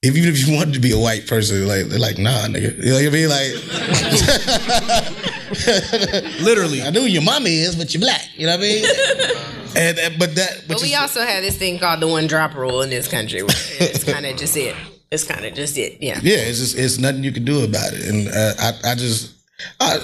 [0.00, 2.76] If even if you wanted to be a white person, like they're like, nah, nigga.
[2.78, 3.28] You know what I mean?
[3.28, 3.52] Like
[6.40, 6.82] Literally.
[6.82, 8.22] I know who your mama is, but you're black.
[8.36, 8.84] You know what I mean?
[9.76, 12.54] and, and- but that But which we also have this thing called the one drop
[12.54, 13.42] rule in this country.
[13.42, 14.76] where It's kind of just it.
[15.10, 15.98] It's kind of just it.
[16.00, 16.20] Yeah.
[16.22, 18.06] yeah, it's just it's nothing you can do about it.
[18.08, 19.34] And uh, I I just
[19.80, 19.98] I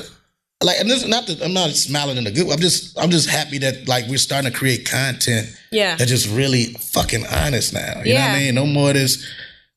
[0.62, 2.54] like and this is not that I'm not smiling in a good way.
[2.54, 5.96] I'm just I'm just happy that like we're starting to create content Yeah.
[5.96, 7.80] that's just really fucking honest now.
[7.80, 8.32] You know what Yeah.
[8.34, 8.54] I mean?
[8.54, 9.30] No more of this,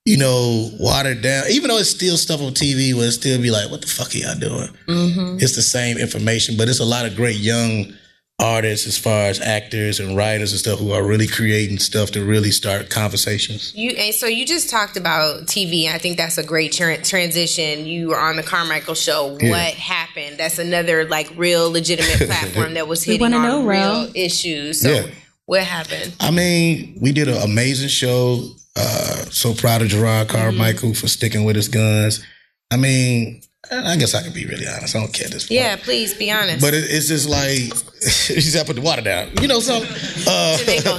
[0.05, 1.43] you know, watered down.
[1.49, 4.15] Even though it's still stuff on TV where it still be like, what the fuck
[4.15, 4.69] are y'all doing?
[4.87, 5.37] Mm-hmm.
[5.41, 7.93] It's the same information, but it's a lot of great young
[8.39, 12.23] artists as far as actors and writers and stuff who are really creating stuff to
[12.23, 13.73] really start conversations.
[13.75, 15.87] You and so you just talked about TV.
[15.91, 17.87] I think that's a great tra- transition.
[17.87, 19.37] You were on the Carmichael show.
[19.41, 19.49] Yeah.
[19.49, 20.37] What happened?
[20.37, 24.11] That's another like real legitimate platform that was hitting wanna on know, real Ro.
[24.13, 24.81] issues.
[24.81, 25.07] So Yeah.
[25.47, 26.15] what happened?
[26.19, 28.51] I mean, we did an amazing show.
[28.75, 32.23] Uh, so proud of Jerrod Carmichael for sticking with his guns.
[32.69, 33.41] I mean,
[33.71, 34.95] I guess I can be really honest.
[34.95, 35.49] I don't care this.
[35.51, 36.61] Yeah, please be honest.
[36.61, 39.31] But it, it's just like you just have to put the water down.
[39.41, 39.87] You know something?
[40.29, 40.57] Uh,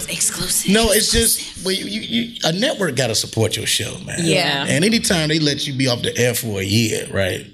[0.09, 0.73] exclusive.
[0.73, 4.21] no, it's just well, you, you, you, a network got to support your show, man.
[4.23, 4.65] Yeah.
[4.67, 7.47] And anytime they let you be off the air for a year, right?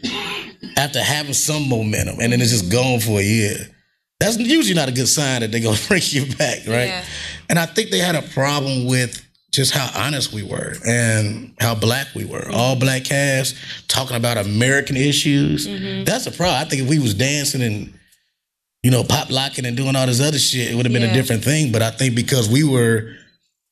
[0.76, 3.56] After having some momentum, and then it's just gone for a year.
[4.20, 6.88] That's usually not a good sign that they're gonna bring you back, right?
[6.88, 7.04] Yeah.
[7.48, 9.23] And I think they had a problem with
[9.54, 12.48] just how honest we were and how black we were.
[12.52, 13.56] All black cast
[13.88, 15.66] talking about American issues.
[16.04, 16.60] That's a problem.
[16.60, 17.92] I think if we was dancing and
[18.82, 21.10] you know pop locking and doing all this other shit, it would have been Yeah.
[21.10, 21.72] a different thing.
[21.72, 23.14] But I think because we were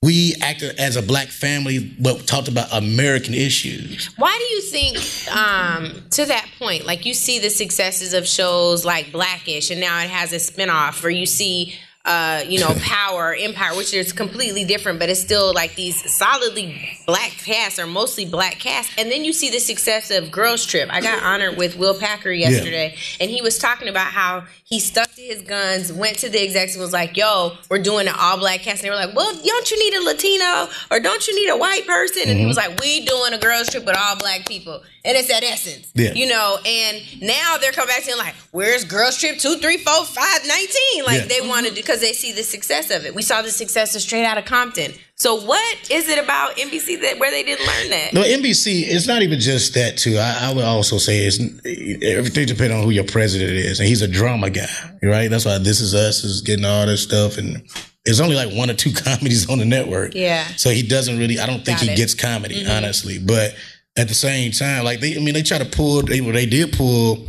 [0.05, 4.11] we acted as a black family, but talked about American issues.
[4.16, 4.99] Why do you think,
[5.33, 10.03] um, to that point, like you see the successes of shows like Blackish, and now
[10.03, 14.65] it has a spinoff, or you see, uh, you know, Power, Empire, which is completely
[14.65, 19.25] different, but it's still like these solidly black casts or mostly black casts, and then
[19.25, 20.88] you see the success of Girls Trip.
[20.93, 25.11] I got honored with Will Packer yesterday, and he was talking about how he stuck
[25.16, 28.61] his guns, went to the execs, and was like, "Yo, we're doing an all black
[28.61, 31.48] cast," and they were like, "Well, don't you need a Latino or don't you need
[31.48, 32.70] a white person?" And he was mm-hmm.
[32.70, 36.12] like, "We doing a girls trip with all black people," and it's that essence, Yeah.
[36.12, 36.59] you know.
[36.64, 40.46] And now they're coming back to him like, "Where's girls trip two, three, four, five,
[40.46, 41.05] 19?
[41.05, 41.40] Like Yeah.
[41.40, 43.14] they wanted because they see the success of it.
[43.14, 44.94] We saw the success of Straight Outta Compton.
[45.23, 48.13] So what is it about NBC that where they didn't learn that?
[48.13, 48.83] No, NBC.
[48.89, 50.19] It's not even just that too.
[50.19, 54.03] I, I would also say it's everything depends on who your president is, and he's
[54.03, 54.67] a drama guy,
[55.01, 55.31] right?
[55.31, 57.63] That's why This Is Us is getting all this stuff, and
[58.05, 60.13] it's only like one or two comedies on the network.
[60.17, 60.45] Yeah.
[60.57, 61.39] So he doesn't really.
[61.39, 61.97] I don't think Got he it.
[61.99, 62.73] gets comedy, mm-hmm.
[62.73, 63.21] honestly.
[63.21, 63.55] But
[63.97, 66.03] at the same time, like they, I mean, they try to pull.
[66.03, 67.25] They, they did pull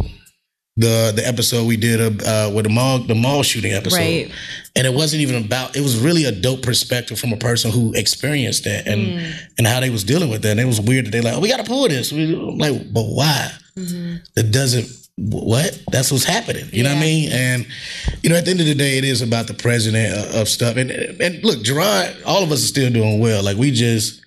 [0.75, 4.31] the the episode we did uh, with the mall the mall shooting episode, Right.
[4.75, 5.75] and it wasn't even about.
[5.75, 9.33] It was really a dope perspective from a person who experienced that and Mm.
[9.59, 10.51] and how they was dealing with that.
[10.51, 12.11] And it was weird that they like, oh, we got to pull this.
[12.11, 13.51] We, I'm like, but why?
[13.77, 14.15] Mm-hmm.
[14.35, 14.87] It doesn't.
[15.15, 15.79] What?
[15.91, 16.65] That's what's happening.
[16.71, 17.31] You know what I mean?
[17.31, 17.67] And
[18.23, 20.49] you know, at the end of the day, it is about the president of, of
[20.49, 20.75] stuff.
[20.75, 23.43] And and look, Jerrod, all of us are still doing well.
[23.43, 24.21] Like we just.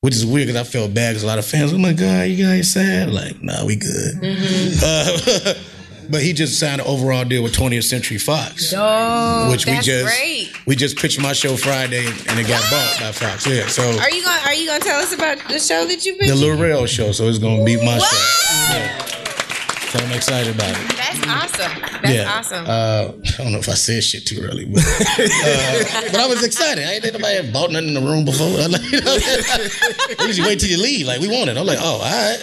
[0.00, 2.28] Which is weird because I felt bad because a lot of fans, oh my God,
[2.28, 3.10] you guys sad?
[3.12, 4.14] Like, nah, we good.
[4.84, 5.54] Uh,
[6.10, 8.72] but he just signed an overall deal with 20th Century Fox.
[8.76, 10.50] Oh, which we just great.
[10.66, 13.46] we just pitched my show Friday and it got bought by Fox.
[13.46, 14.38] Yeah, so Are you going?
[14.46, 16.28] Are you going to tell us about the show that you've been?
[16.28, 17.98] the Lil Rel show, so it's gonna be my Wow!
[17.98, 18.74] show.
[18.76, 19.17] Yeah.
[19.90, 20.96] So I'm excited about it.
[20.96, 21.82] That's awesome.
[22.02, 22.38] That's yeah.
[22.38, 22.64] awesome.
[22.66, 26.44] Uh, I don't know if I said shit too early, but, uh, but I was
[26.44, 26.84] excited.
[26.84, 28.46] I ain't think nobody had bought nothing in the room before.
[28.60, 29.16] I like, you know,
[30.18, 31.06] they usually wait till you leave.
[31.06, 31.56] Like we want it.
[31.56, 32.38] I'm like, oh, all right.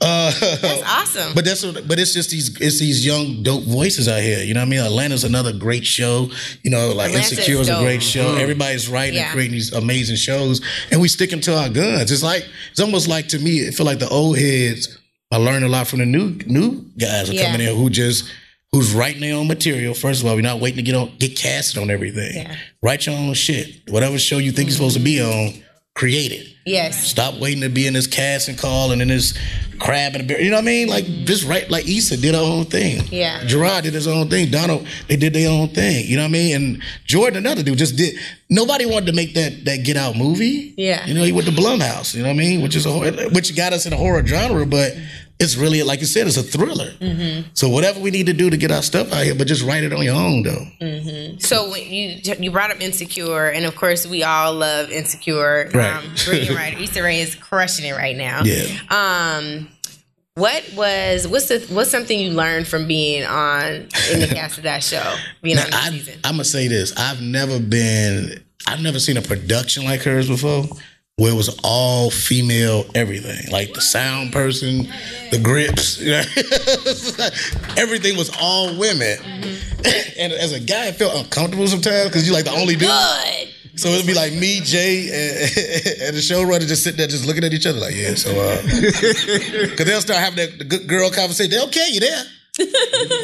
[0.00, 1.34] Uh, That's awesome.
[1.34, 4.40] But that's what, but it's just these it's these young dope voices out here.
[4.42, 4.80] You know what I mean?
[4.80, 6.30] Atlanta's another great show.
[6.64, 8.34] You know, like Atlanta's Insecure is a great show.
[8.34, 9.26] Everybody's writing Yeah.
[9.26, 12.10] and creating these amazing shows, and we sticking to our guns.
[12.10, 14.98] It's like it's almost like to me, it feel like the old heads
[15.32, 17.50] are learned a lot from the new new guys are Yeah.
[17.52, 18.24] coming in who just
[18.72, 19.94] who's writing their own material.
[19.94, 22.34] First of all, we're not waiting to get on get casted on everything.
[22.34, 22.56] Yeah.
[22.82, 23.82] Write your own shit.
[23.88, 25.54] Whatever show you think you're supposed to be on,
[25.94, 26.46] create it.
[26.66, 27.06] Yes.
[27.06, 29.38] Stop waiting to be in this casting call and in this
[29.78, 30.40] Crab and a bear.
[30.40, 30.88] You know what I mean?
[30.88, 33.02] Like just right, like Issa did her own thing.
[33.10, 33.40] Yeah.
[33.42, 34.50] Jerrod did his own thing.
[34.50, 36.06] Donald, they did their own thing.
[36.06, 36.56] You know what I mean?
[36.56, 38.16] And Jordan, another dude, just did.
[38.48, 40.74] Nobody wanted to make that that Get Out movie.
[40.76, 41.06] Yeah.
[41.06, 42.14] You know, he went to Blumhouse.
[42.14, 42.62] You know what I mean?
[42.62, 44.92] Which is a which got us in a horror genre, but.
[45.38, 46.90] It's really like you said, it's a thriller.
[46.92, 47.48] Mm-hmm.
[47.52, 49.84] So whatever we need to do to get our stuff out here, but just write
[49.84, 51.36] it on your own though.
[51.40, 55.70] So you you brought up Insecure, and of course we all love Insecure.
[55.74, 55.92] Right.
[55.92, 58.42] Um, brilliant writer Issa Rae is crushing it right now.
[58.44, 58.66] Yeah.
[58.90, 59.68] Um,
[60.36, 64.64] what was what's the what's something you learned from being on in the cast of
[64.64, 65.14] that show?
[65.42, 66.20] Being on the I, season.
[66.24, 70.66] I'm gonna say this: I've never been, I've never seen a production like hers before,
[71.18, 74.86] where it was all female everything, like the sound person,
[75.30, 76.20] the grips, you know?
[77.82, 79.18] everything was all women.
[80.18, 82.88] And as a guy, I felt uncomfortable sometimes because you're like the only dude.
[82.88, 83.48] Good.
[83.76, 85.40] So it'd be like me, Jay, and,
[86.08, 88.14] and the showrunner just sitting there, just looking at each other, like, yeah.
[88.14, 91.50] So, uh, because they'll start having that the good girl conversation.
[91.50, 92.24] They'll okay, you there?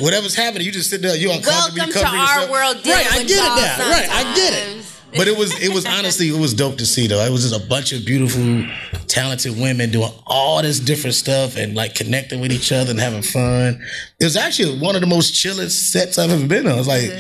[0.01, 1.79] Whatever's happening, you just sit there, you uncomfortable.
[1.79, 2.51] Welcome to our yourself.
[2.51, 2.77] world.
[2.87, 3.91] Right, I get it now.
[3.91, 4.82] Right, I get it.
[5.15, 7.21] But it was, it was honestly, it was dope to see though.
[7.21, 8.67] It was just a bunch of beautiful,
[9.07, 13.23] talented women doing all this different stuff and like connecting with each other and having
[13.23, 13.83] fun.
[14.21, 16.73] It was actually one of the most chillest sets I've ever been on.
[16.73, 17.11] I was like,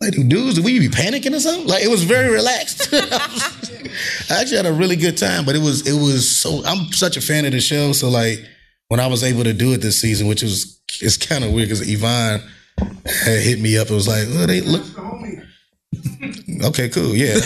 [0.00, 1.66] like, dudes, we be panicking or something?
[1.66, 2.88] Like, it was very relaxed.
[2.92, 6.62] I actually had a really good time, but it was, it was so.
[6.64, 8.38] I'm such a fan of the show, so like
[8.88, 11.68] when I was able to do it this season, which was, it's kind of weird
[11.68, 12.40] because Yvonne
[12.78, 13.90] had hit me up.
[13.90, 14.84] It was like, oh, they look.
[16.22, 17.16] Okay, cool.
[17.16, 17.34] Yeah.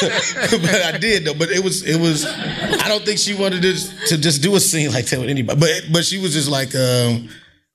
[0.00, 1.34] but I did though.
[1.34, 3.74] But it was it was I don't think she wanted to
[4.08, 5.58] to just do a scene like that with anybody.
[5.58, 7.28] But but she was just like um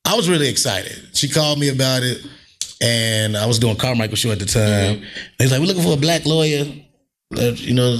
[0.05, 1.09] I was really excited.
[1.13, 2.25] She called me about it
[2.81, 4.95] and I was doing Carmichael show at the time.
[4.95, 5.05] And
[5.39, 6.65] he's like, We're looking for a black lawyer.
[7.35, 7.97] Uh, you know,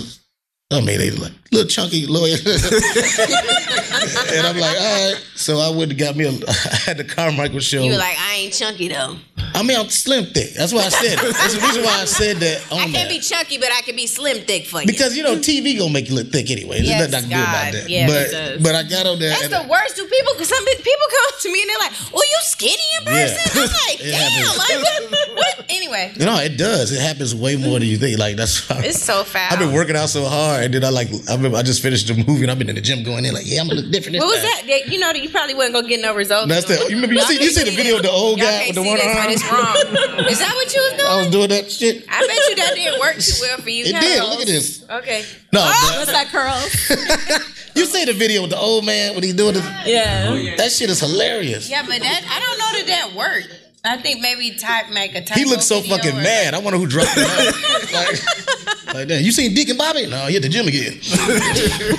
[0.72, 2.38] I mean, they like little chunky lawyer.
[4.34, 5.24] and I'm like, all right.
[5.36, 7.82] So I went and got me a I had the Carmichael show.
[7.84, 9.18] You were like, I ain't chunky though.
[9.56, 10.54] I mean, I'm slim thick.
[10.56, 11.34] That's why I said it.
[11.36, 14.08] That's the reason why I said that I can't be chunky, but I can be
[14.08, 14.88] slim thick for you.
[14.88, 16.78] Because you know TV gonna make you look thick anyway.
[16.78, 17.86] There's Yes, nothing I can do about that.
[17.90, 18.64] It but does.
[18.64, 19.30] but I got on there.
[19.30, 19.96] That's the worst.
[19.96, 20.34] Do people?
[20.34, 23.38] Cause some people come up to me and they're like, "Oh, you skinny in person?"
[23.46, 23.62] Yeah.
[23.62, 25.66] I'm like, "Damn!" Like, what, what?
[25.70, 26.92] Anyway, you know, it does.
[26.92, 28.18] It happens way more than you think.
[28.18, 28.68] Like that's.
[28.70, 29.54] Why it's so fast.
[29.54, 31.10] I've been working out so hard, and then I like.
[31.30, 33.34] I remember I just finished the movie, and I've been in the gym going in
[33.34, 34.18] like, yeah, I'm gonna look different.
[34.20, 34.68] What was time.
[34.68, 34.68] that?
[34.68, 36.50] That- You know, that you probably wasn't gonna get no results.
[36.50, 38.48] That's the- you remember- you see- you can't see the video of the old Y'all
[38.48, 39.24] guy can't with the see one this, arm?
[39.24, 40.28] but it's wrong.
[40.34, 41.10] Is that what you was doing?
[41.10, 42.06] I was doing that shit.
[42.10, 43.86] I bet you that didn't work too well for you.
[43.86, 44.24] It did.
[44.24, 44.84] Look at this.
[44.90, 45.24] Okay.
[45.54, 46.76] No, Oh, What's that, curls?
[47.74, 50.56] but you see the video with the old man when he's doing the, Yeah.
[50.58, 51.70] that shit is hilarious.
[51.70, 53.60] Yeah, but that I don't know that that worked.
[53.86, 55.38] I think maybe type make a type.
[55.38, 56.54] He looks so fucking mad.
[56.54, 57.46] I wonder who dropped him out.
[57.94, 59.22] like, like that.
[59.22, 60.06] You seen Deacon Bobby?
[60.08, 61.00] No, he at the gym again.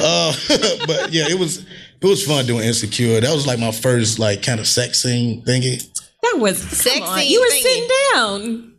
[0.00, 0.32] uh,
[0.86, 1.64] but yeah, it was
[2.04, 3.20] it was fun doing Insecure.
[3.20, 5.82] That was like my first like kind of sex scene thingy.
[6.22, 7.26] That was Sexy come on.
[7.26, 7.62] You were thingy.
[7.62, 8.70] sitting down.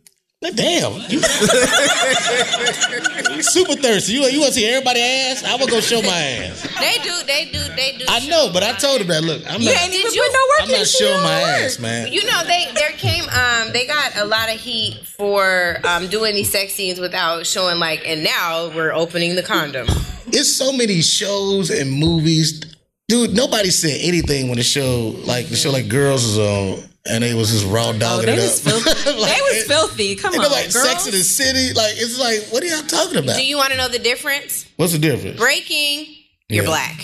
[0.54, 1.18] Damn, you,
[3.36, 4.12] you super thirsty.
[4.12, 5.42] You you want to see everybody ass?
[5.44, 6.62] I will go show my ass.
[6.78, 7.12] They do.
[7.26, 7.58] They do.
[7.74, 8.04] They do.
[8.08, 9.24] I know, but I told him that.
[9.24, 9.82] Look, I'm You not.
[9.82, 11.60] ain't even Did you- put no work I'm not showing my work.
[11.62, 12.12] ass, man.
[12.12, 16.34] You know, they there came um they got a lot of heat for um doing
[16.34, 19.86] these sex scenes without showing like and now we're opening the condom.
[20.28, 22.60] it's so many shows and movies.
[23.08, 27.22] Dude, nobody said anything when the show, like the show, like Girls was on, and
[27.22, 28.72] they was just raw Oh, dogging they it was up.
[28.82, 28.90] filthy.
[29.20, 30.16] Like, they was filthy.
[30.16, 30.88] Come on, like girls.
[30.90, 31.72] Sex in the City.
[31.72, 33.36] Like it's like, what are y'all talking about?
[33.36, 34.66] Do you want to know the difference?
[34.76, 35.38] What's the difference?
[35.38, 36.06] Breaking,
[36.48, 36.68] you're Yeah.
[36.70, 37.00] black.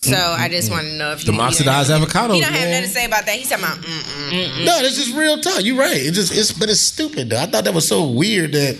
[0.00, 0.42] So mm-hmm.
[0.42, 2.68] I just want to know if you Them you oxidized don't- avocados, He don't have
[2.68, 3.36] nothing to say about that.
[3.36, 4.64] He's talking about mm-mm.
[4.66, 5.62] No, this is real talk.
[5.64, 5.96] You're right.
[5.96, 7.38] It's just, it's, but it's stupid though.
[7.40, 8.76] I thought that was so weird that.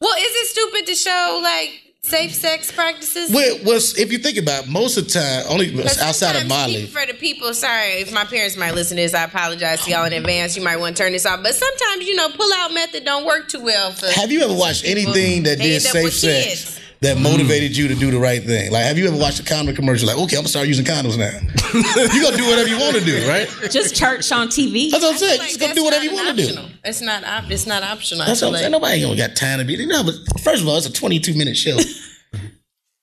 [0.00, 3.32] Well, is it stupid to show like safe sex practices?
[3.32, 6.86] Well, was if you think about it, most of the time, only outside of Molly.
[6.86, 10.04] For the people, sorry if my parents might listen to this, I apologize to y'all
[10.04, 10.56] in advance.
[10.56, 13.24] You might want to turn this off, but sometimes you know, pull out method don't
[13.24, 14.06] work too well for.
[14.08, 16.80] Have you ever watched anything that did safe sex kids.
[17.02, 17.22] That mm.
[17.22, 18.70] motivated you to do the right thing?
[18.70, 20.06] Like, have you ever watched a condom commercial?
[20.06, 21.34] Like, okay, I'm gonna start using condoms now.
[21.74, 23.48] you gonna do whatever you want to do, right?
[23.70, 24.90] Just church on TV.
[24.90, 25.38] That's what I'm saying.
[25.38, 26.62] Like, Just gonna do whatever you want to do.
[26.84, 27.24] It's not.
[27.24, 28.24] Op- it's not optional.
[28.24, 28.72] That's what I'm Like- saying.
[28.72, 29.84] Nobody gonna got time to be.
[29.84, 31.76] No, but first of all, it's a 22 minute show.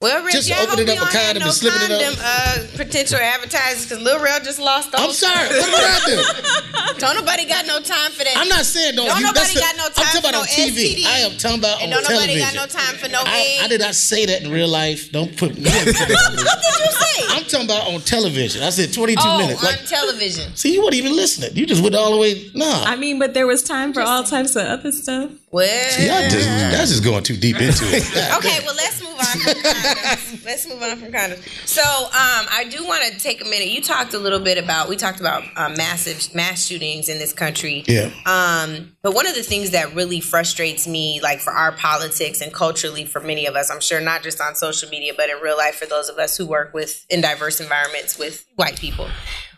[0.02, 2.00] Well, Rich, Just y'all opening hope up a don't have condom no and slipping it
[2.00, 2.16] up.
[2.24, 4.96] Uh, potential advertisers because Lil Rel just lost.
[4.96, 5.36] All I'm sorry.
[5.36, 7.00] What did I do?
[7.04, 8.32] Don't nobody got no time for that.
[8.38, 9.08] I'm not saying don't.
[9.08, 9.92] Don't you, nobody that's the- got no time.
[9.92, 11.04] I'm time talking for about no on TV.
[11.04, 11.06] STD.
[11.06, 13.60] I am talking about and on don't nobody got no time for no I.
[13.62, 15.12] I did not say that in real life.
[15.12, 15.64] Don't put me.
[15.68, 17.36] what did what did you say?
[17.36, 18.64] I'm talking about on television.
[18.64, 19.60] I said 22 oh, minutes.
[19.60, 20.56] on Like, television.
[20.56, 21.58] see, you weren't even listening.
[21.58, 22.50] You just went all the way.
[22.56, 22.84] No.
[22.86, 25.32] I mean, but there was time for all types of other stuff.
[25.52, 28.04] Well, Y'all just, that's just going too deep into it.
[28.38, 30.46] okay, well let's move on from condoms.
[30.46, 31.68] let's move on from condoms.
[31.68, 33.70] So, um, I do want to take a minute.
[33.70, 37.34] You talked a little bit about we talked about uh, massive mass shootings in this
[37.34, 37.84] country.
[37.88, 38.12] Yeah.
[38.28, 42.54] Um, but one of the things that really frustrates me, like for our politics and
[42.54, 45.58] culturally, for many of us, I'm sure not just on social media, but in real
[45.58, 49.08] life, for those of us who work with in diverse environments with white people.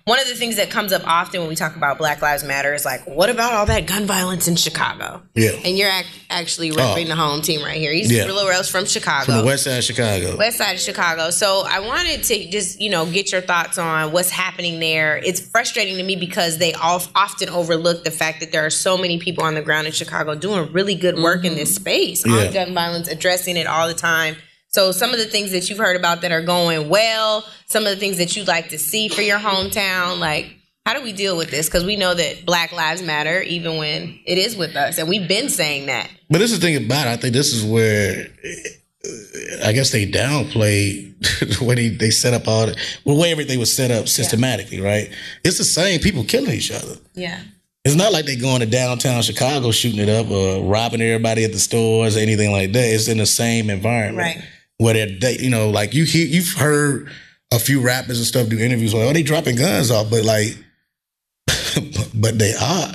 [0.06, 2.74] One of the things that comes up often when we talk about Black Lives Matter
[2.74, 5.22] is like, what about all that gun violence in Chicago?
[5.36, 5.52] Yeah.
[5.64, 7.10] And you're ac- actually repping Oh.
[7.10, 7.94] the home team right here.
[7.94, 8.26] He's Yeah.
[8.26, 9.26] Little Rose from Chicago.
[9.26, 10.36] From the west side of Chicago.
[10.38, 11.30] West side of Chicago.
[11.30, 15.18] So I wanted to just, you know, get your thoughts on what's happening there.
[15.24, 18.98] It's frustrating to me because they all often overlook the fact that there are so
[18.98, 21.82] many people on the ground in Chicago doing really good work in this mm-hmm.
[21.84, 22.34] space Yeah.
[22.48, 24.36] on gun violence, addressing it all the time.
[24.74, 27.90] So some of the things that you've heard about that are going well, some of
[27.90, 30.56] the things that you'd like to see for your hometown, like
[30.86, 31.68] how do we deal with this?
[31.68, 35.28] Because we know that Black Lives Matter, even when it is with us, and we've
[35.28, 36.10] been saying that.
[36.30, 37.10] But this is the thing about it.
[37.10, 38.28] I think this is where
[39.66, 41.18] I guess they downplay
[41.60, 44.08] the way they, they set up all the, well, the way everything was set up
[44.08, 45.12] systematically, right?
[45.44, 46.96] It's the same people killing each other.
[47.14, 47.42] Yeah.
[47.84, 51.52] It's not like they're going to downtown Chicago shooting it up or robbing everybody at
[51.52, 52.86] the stores or anything like that.
[52.86, 54.18] It's in the same environment.
[54.18, 54.44] Right.
[54.82, 57.08] Where they're, they, you know, like you hear, you've heard
[57.52, 60.58] a few rappers and stuff do interviews like, oh, they dropping guns off, but like,
[62.16, 62.94] but they are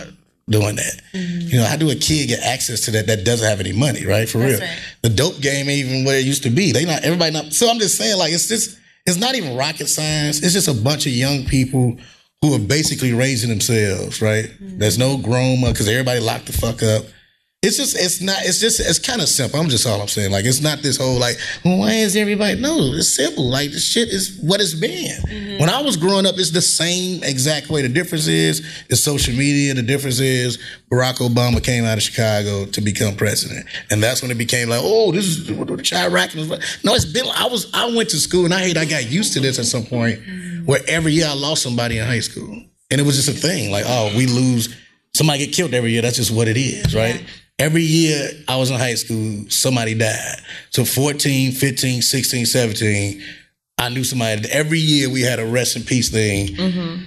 [0.48, 1.00] doing that.
[1.12, 1.48] Mm-hmm.
[1.48, 4.04] You know, how do a kid get access to that that doesn't have any money,
[4.04, 4.28] right?
[4.28, 4.58] For real.
[4.58, 4.78] right.
[5.02, 6.72] The dope game ain't even where it used to be.
[6.72, 9.86] They not everybody not so I'm just saying, like it's just it's not even rocket
[9.86, 10.42] science.
[10.42, 11.96] It's just a bunch of young people
[12.42, 14.46] who are basically raising themselves, right?
[14.46, 14.78] Mm-hmm.
[14.78, 17.04] There's no grown up because everybody locked the fuck up.
[17.66, 19.58] It's just, it's not, it's just, it's kind of simple.
[19.58, 20.30] I'm just all I'm saying.
[20.30, 22.60] Like, it's not this whole, like, well, why is everybody?
[22.60, 23.50] No, it's simple.
[23.50, 25.20] Like, the shit is what it's been.
[25.22, 25.58] Mm-hmm.
[25.58, 27.82] When I was growing up, it's the same exact way.
[27.82, 29.74] The difference is, it's social media.
[29.74, 30.58] The difference is,
[30.92, 33.66] Barack Obama came out of Chicago to become president.
[33.90, 35.54] And that's when it became like, oh, this is the
[36.08, 36.48] racking.
[36.84, 39.32] No, it's been, I was, I went to school and I hate, I got used
[39.32, 40.66] to this at some point mm-hmm.
[40.66, 42.62] where every year I lost somebody in high school.
[42.92, 43.72] And it was just a thing.
[43.72, 44.72] Like, oh, we lose,
[45.16, 46.02] somebody get killed every year.
[46.02, 47.24] That's just what it is, right?
[47.58, 50.40] Every year I was in high school, somebody died.
[50.70, 53.22] So 14, 15, 16, 17,
[53.78, 54.48] I knew somebody.
[54.50, 57.04] Every year we had a rest in peace thing, mm-hmm.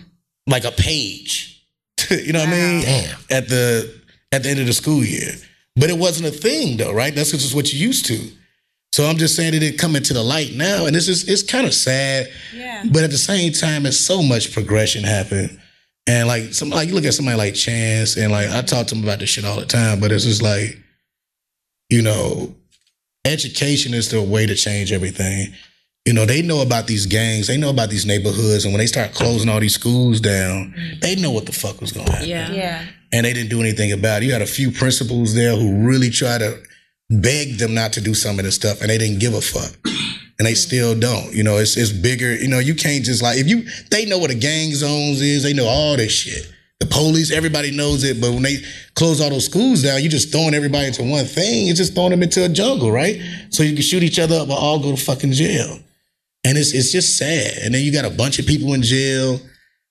[0.48, 1.64] like a page.
[2.10, 3.10] you know what I mean?
[3.30, 4.00] At the
[4.32, 5.34] at the end of the school year.
[5.76, 7.14] But it wasn't a thing though, right?
[7.14, 8.20] That's just what you used to.
[8.92, 11.44] So I'm just saying it didn't come into the light now, and it's just it's
[11.44, 12.30] kind of sad.
[12.54, 12.84] Yeah.
[12.92, 15.60] But at the same time, it's so much progression happened.
[16.10, 18.96] And like some like you look at somebody like Chance and like I talk to
[18.96, 20.76] him about this shit all the time, but it's just like,
[21.92, 22.56] you know,
[23.26, 25.54] education is the way to change everything.
[26.06, 28.88] You know, they know about these gangs, they know about these neighborhoods, and when they
[28.88, 31.00] start closing all these schools down, mm-hmm.
[31.02, 32.50] they know what the fuck was gonna happen Yeah.
[32.52, 32.86] Yeah.
[33.14, 34.26] and they didn't do anything about it.
[34.26, 36.60] You had a few principals there who really tried to
[37.12, 39.78] beg them not to do some of this stuff, and they didn't give a fuck.
[40.40, 40.58] And they mm.
[40.58, 41.34] still don't.
[41.34, 42.34] You know, it's it's bigger.
[42.34, 45.44] You know, you can't just like if you they know what a gang zones is,
[45.44, 46.52] they know all this shit.
[46.80, 48.60] The police, everybody knows it, but when they
[48.96, 51.68] close all those schools down, you just throwing everybody into one thing.
[51.68, 53.20] You're just throwing them into a jungle, right?
[53.50, 55.80] So you can shoot each other up or all go to fucking jail.
[56.46, 57.58] And it's it's just sad.
[57.64, 59.42] And then you got a bunch of people in jail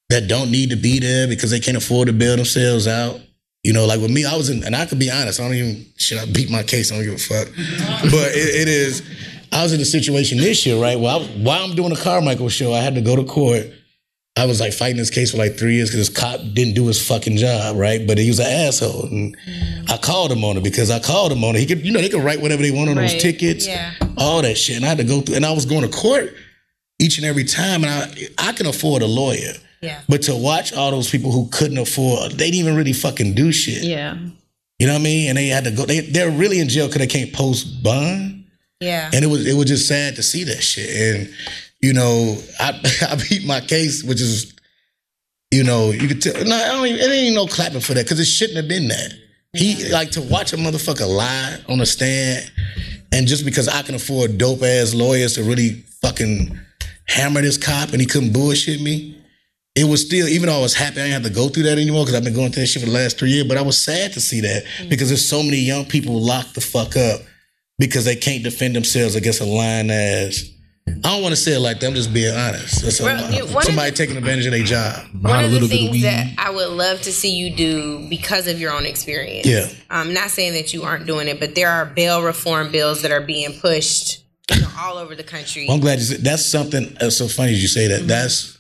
[0.09, 3.21] that don't need to be there because they can't afford to bail themselves out.
[3.63, 5.55] You know, like with me, I was in, and I could be honest, I don't
[5.55, 6.91] even, should I beat my case?
[6.91, 7.49] I don't give a fuck.
[8.05, 9.03] but it, it is,
[9.53, 10.99] I was in a situation this year, right?
[10.99, 13.67] While, while I'm doing a Carmichael show, I had to go to court.
[14.37, 16.87] I was like fighting this case for like three years because this cop didn't do
[16.87, 18.07] his fucking job, right?
[18.07, 19.07] But he was an asshole.
[19.07, 19.37] And
[19.89, 21.59] I called him on it because I called him on it.
[21.61, 23.93] He could, you know, they could write whatever they want on those tickets, Yeah.
[24.17, 24.77] all that shit.
[24.77, 26.35] And I had to go through, and I was going to court
[27.01, 27.83] each and every time.
[27.85, 27.91] And
[28.39, 29.55] I, I can afford a lawyer.
[29.81, 30.01] Yeah.
[30.09, 33.51] But to watch all those people who couldn't afford, they didn't even really fucking do
[33.51, 33.83] shit.
[33.83, 34.17] Yeah.
[34.79, 35.29] You know what I mean?
[35.31, 35.85] And they had to go.
[35.85, 38.38] They they're really in jail because they can't post bond.
[38.81, 39.11] Yeah.
[39.13, 40.89] And it was it was just sad to see that shit.
[40.89, 41.35] And
[41.81, 44.55] you know, I I beat my case, which is,
[45.51, 46.35] you know, you could tell.
[46.45, 48.89] No, I don't even, it ain't no clapping for that because it shouldn't have been
[48.89, 49.13] that.
[49.55, 52.51] He like to watch a motherfucker lie on a stand,
[53.13, 56.59] and just because I can afford dope ass lawyers to really fucking
[57.09, 59.17] hammer this cop, and he couldn't bullshit me.
[59.75, 61.79] It was still, even though I was happy I didn't have to go through that
[61.79, 63.63] anymore because I've been going through that shit for the last three years, but I
[63.63, 64.89] was sad to see that mm.
[64.89, 67.21] because there's so many young people locked the fuck up
[67.79, 70.51] because they can't defend themselves against a lying as
[70.89, 71.87] I don't want to say it like that.
[71.87, 72.83] I'm just being honest.
[72.83, 75.07] That's a- you- somebody the- taking advantage of their job.
[75.21, 77.51] One of a the little bit of things that I would love to see you
[77.55, 79.47] do because of your own experience.
[79.47, 79.69] Yeah.
[79.91, 83.11] I'm not saying that you aren't doing it, but there are bail reform bills that
[83.13, 84.21] are being pushed
[84.51, 85.67] you know, all over the country.
[85.69, 86.97] Well, I'm glad you said that's something.
[86.99, 87.99] That's so funny you say that.
[88.01, 88.07] Mm-hmm.
[88.09, 88.58] That's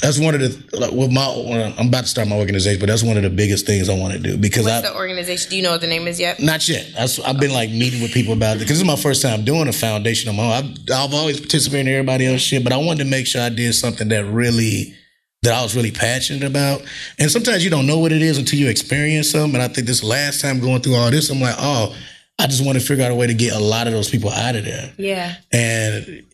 [0.00, 1.74] that's one of the like, with my.
[1.78, 4.14] I'm about to start my organization, but that's one of the biggest things I want
[4.14, 4.76] to do because I.
[4.76, 5.50] What's I the organization?
[5.50, 6.40] Do you know what the name is yet?
[6.40, 6.90] not yet.
[6.96, 9.44] That's, I've been like meeting with people about it because this is my first time
[9.44, 10.52] doing a foundation on my own.
[10.52, 13.50] I've, I've always participated in everybody else shit, but I wanted to make sure I
[13.50, 14.94] did something that really
[15.42, 16.82] that I was really passionate about.
[17.18, 19.54] And sometimes you don't know what it is until you experience something.
[19.54, 21.96] And I think this last time going through all this, I'm like, oh,
[22.38, 24.30] I just want to figure out a way to get a lot of those people
[24.30, 24.92] out of there.
[24.96, 25.34] Yeah.
[25.52, 26.24] And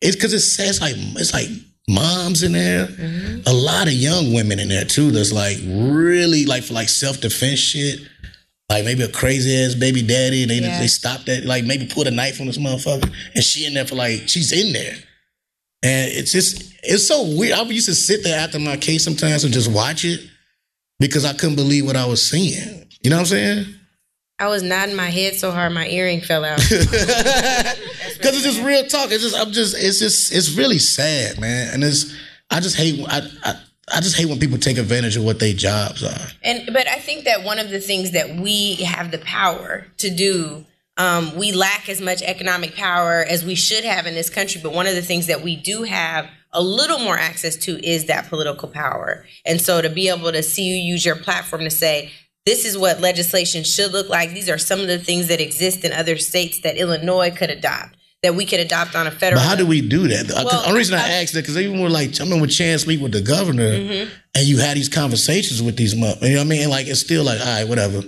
[0.00, 1.48] it's because it says like it's like
[1.92, 3.40] moms in there, mm-hmm.
[3.46, 5.10] a lot of young women in there too.
[5.10, 8.00] That's like really like for like self defense shit.
[8.70, 10.80] Like maybe a crazy ass baby daddy, and they Yeah.
[10.80, 11.44] they stopped that.
[11.44, 14.50] Like maybe put a knife on this motherfucker, and she in there for like she's
[14.52, 14.94] in there,
[15.82, 17.58] and it's just it's so weird.
[17.58, 20.20] I used to sit there after my case sometimes and just watch it
[20.98, 22.88] because I couldn't believe what I was seeing.
[23.02, 23.66] You know what I'm saying?
[24.38, 26.60] I was nodding my head so hard my earring fell out.
[28.22, 29.10] Because it's just real talk.
[29.10, 31.74] It's just I'm just it's just it's really sad, man.
[31.74, 32.14] And it's
[32.50, 33.54] I just hate I I,
[33.92, 36.28] I just hate when people take advantage of what their jobs are.
[36.42, 40.10] And but I think that one of the things that we have the power to
[40.10, 40.64] do,
[40.96, 44.60] um, we lack as much economic power as we should have in this country.
[44.62, 48.06] But one of the things that we do have a little more access to is
[48.06, 49.24] that political power.
[49.44, 52.12] And so to be able to see you use your platform to say,
[52.46, 54.30] this is what legislation should look like.
[54.30, 57.96] These are some of the things that exist in other states that Illinois could adopt,
[58.22, 59.40] that we could adopt on a federal.
[59.40, 60.26] But how do we do that?
[60.26, 61.22] The only reason I, I- Mm-hmm.
[61.22, 64.58] asked that because even with like I with Chance speak with the governor, and you
[64.58, 66.68] had these conversations with these you know what I mean?
[66.68, 68.02] Like it's still like all right, whatever,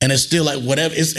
[0.00, 0.94] and it's still like whatever.
[0.96, 1.14] It's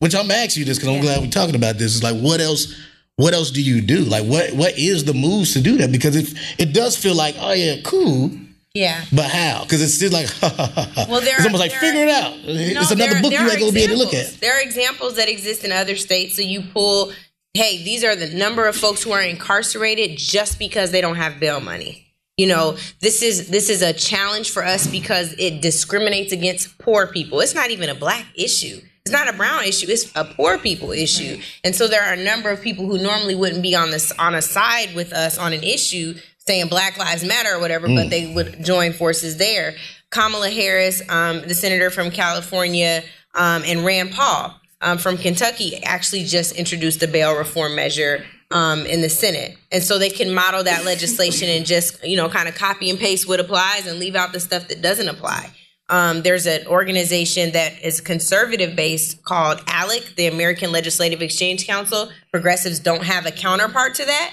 [0.00, 1.94] which I'm asking you this because I'm glad we're talking about this.
[1.94, 2.74] Is like what else?
[3.16, 3.98] What else do you do?
[3.98, 4.52] Like what?
[4.54, 5.92] What is the moves to do that?
[5.92, 8.30] Because it it does feel like oh yeah, cool.
[8.74, 9.04] Yeah.
[9.12, 9.62] But how?
[9.64, 10.28] Because it's still like,
[11.08, 12.36] Well, there it's are- almost like figure are- it out.
[12.44, 14.38] No, it's another there- book there you are ain't gonna be able to look at.
[14.40, 16.36] There are examples that exist in other states.
[16.36, 17.12] So you pull,
[17.54, 21.40] hey, these are the number of folks who are incarcerated just because they don't have
[21.40, 22.06] bail money.
[22.36, 27.06] You know, this is this is a challenge for us because it discriminates against poor
[27.08, 27.40] people.
[27.40, 28.80] It's not even a black issue.
[29.04, 29.86] It's not a brown issue.
[29.90, 31.40] It's a poor people issue.
[31.64, 34.34] And so there are a number of people who normally wouldn't be on this on
[34.34, 36.14] a side with us on an issue
[36.46, 39.74] saying Black Lives Matter or whatever, but they would join forces there.
[40.10, 43.02] Kamala Harris, um, the senator from California,
[43.34, 48.84] um, and Rand Paul um, from Kentucky actually just introduced a bail reform measure um,
[48.86, 49.56] in the Senate.
[49.70, 52.98] And so they can model that legislation and just, you know, kind of copy and
[52.98, 55.50] paste what applies and leave out the stuff that doesn't apply.
[55.88, 62.10] Um, there's an organization that is conservative based called ALEC, the American Legislative Exchange Council.
[62.30, 64.30] Progressives don't have a counterpart to that,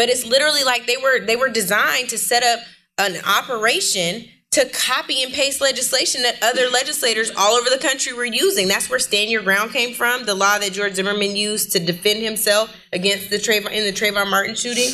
[0.00, 2.60] but it's literally like they were they were designed to set up
[2.96, 8.24] an operation to copy and paste legislation that other legislators all over the country were
[8.24, 8.66] using.
[8.66, 12.22] That's where Stand Your Ground came from, the law that George Zimmerman used to defend
[12.22, 14.88] himself against the Trayvon in the Trayvon Martin shooting.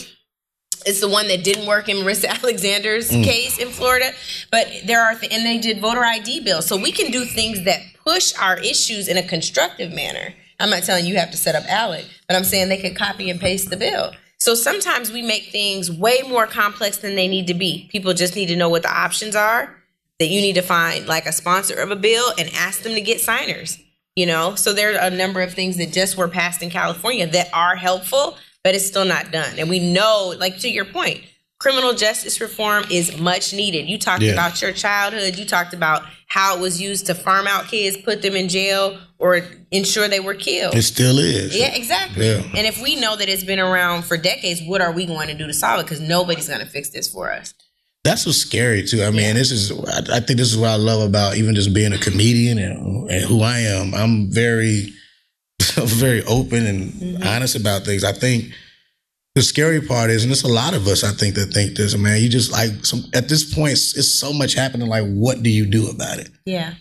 [0.84, 3.22] It's the one that didn't work in Marissa Alexander's mm.
[3.22, 4.10] case in Florida.
[4.50, 6.66] But there are, th- and they did voter ID bills.
[6.66, 10.34] So we can do things that push our issues in a constructive manner.
[10.58, 12.96] I'm not telling you you have to set up ALEC, but I'm saying they could
[12.96, 14.12] copy and paste the bill.
[14.38, 17.88] So sometimes we make things way more complex than they need to be.
[17.90, 19.74] People just need to know what the options are.
[20.18, 23.00] That you need to find like a sponsor of a bill and ask them to
[23.00, 23.78] get signers.
[24.14, 27.26] You know, so there are a number of things that just were passed in California
[27.26, 29.58] that are helpful, but it's still not done.
[29.58, 31.20] And we know, like to your point,
[31.58, 33.88] criminal justice reform is much needed.
[33.88, 34.32] You talked Yeah.
[34.32, 35.38] about your childhood.
[35.38, 38.98] You talked about how it was used to farm out kids, put them in jail,
[39.18, 40.74] or ensure they were killed.
[40.74, 41.56] It still is.
[41.56, 42.26] Yeah, exactly.
[42.26, 42.42] Yeah.
[42.54, 45.34] And if we know that it's been around for decades, what are we going to
[45.34, 45.84] do to solve it?
[45.84, 47.54] Because nobody's going to fix this for us.
[48.04, 49.02] That's what's scary too.
[49.02, 51.74] I mean, this is I, I think this is what I love about even just
[51.74, 53.94] being a comedian and, and who I am.
[53.94, 54.92] I'm very
[55.74, 57.22] very open and mm-hmm.
[57.26, 58.04] honest about things.
[58.04, 58.52] I think
[59.36, 61.94] the scary part is, and it's a lot of us I think that think this,
[61.94, 62.22] man.
[62.22, 64.88] You just like some at this point, it's, it's so much happening.
[64.88, 66.30] Like, what do you do about it?
[66.46, 66.72] Yeah.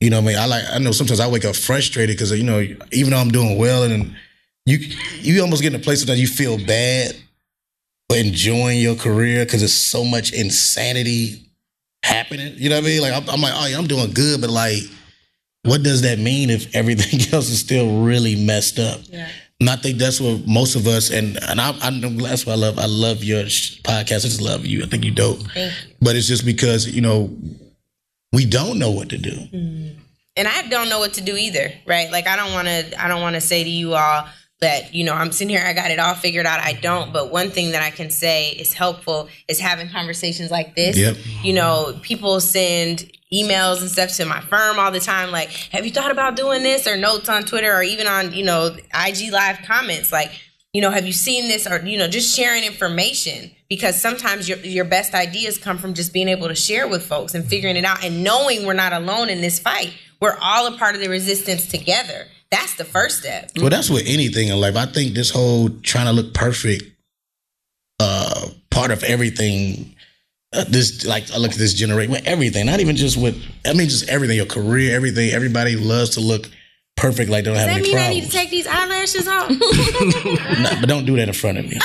[0.00, 0.64] You know, what I mean, I like.
[0.72, 3.82] I know sometimes I wake up frustrated because you know, even though I'm doing well,
[3.82, 4.16] and
[4.64, 4.78] you
[5.20, 7.14] you almost get in a place that you feel bad
[8.08, 11.50] for enjoying your career because there's so much insanity
[12.02, 12.54] happening.
[12.56, 13.02] You know what I mean?
[13.02, 14.80] Like I'm, I'm like, oh, yeah, I'm doing good, but like,
[15.64, 19.00] what does that mean if everything else is still really messed up?
[19.10, 19.28] Yeah.
[19.60, 22.56] And I think that's what most of us, and and I, I that's what I
[22.56, 22.78] love.
[22.78, 24.24] I love your podcast.
[24.24, 24.84] I just love you.
[24.84, 25.40] I think you're dope.
[25.52, 25.94] Thank you.
[26.00, 27.36] But it's just because you know
[28.32, 29.30] we don't know what to do.
[29.30, 29.98] Mm-hmm.
[30.36, 32.10] and I don't know what to do either, right?
[32.12, 34.28] Like I don't want to I don't want to say to you all
[34.60, 36.60] that you know I'm sitting here I got it all figured out.
[36.60, 40.74] I don't, but one thing that I can say is helpful is having conversations like
[40.74, 40.96] this.
[40.96, 41.16] Yep.
[41.42, 45.84] You know, people send emails and stuff to my firm all the time like, "Have
[45.84, 49.32] you thought about doing this?" or notes on Twitter or even on, you know, IG
[49.32, 50.30] live comments like
[50.72, 54.58] you know, have you seen this or, you know, just sharing information because sometimes your
[54.58, 57.84] your best ideas come from just being able to share with folks and figuring it
[57.84, 59.94] out and knowing we're not alone in this fight.
[60.20, 62.26] We're all a part of the resistance together.
[62.50, 63.50] That's the first step.
[63.56, 64.76] Well, that's with anything in life.
[64.76, 66.84] I think this whole trying to look perfect,
[68.00, 69.94] uh, part of everything.
[70.50, 73.36] Uh, this like I look at this generation with everything, not even just with
[73.66, 75.30] I mean just everything, your career, everything.
[75.30, 76.48] Everybody loves to look
[76.98, 79.28] perfect, like they don't Does have that any mean I need to take these eyelashes
[79.28, 79.50] off?
[80.58, 81.72] Nah, but don't do that in front of me.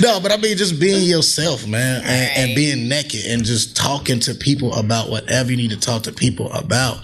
[0.00, 4.20] no, but I mean just being yourself, man, and, and being naked and just talking
[4.20, 6.98] to people about whatever you need to talk to people about.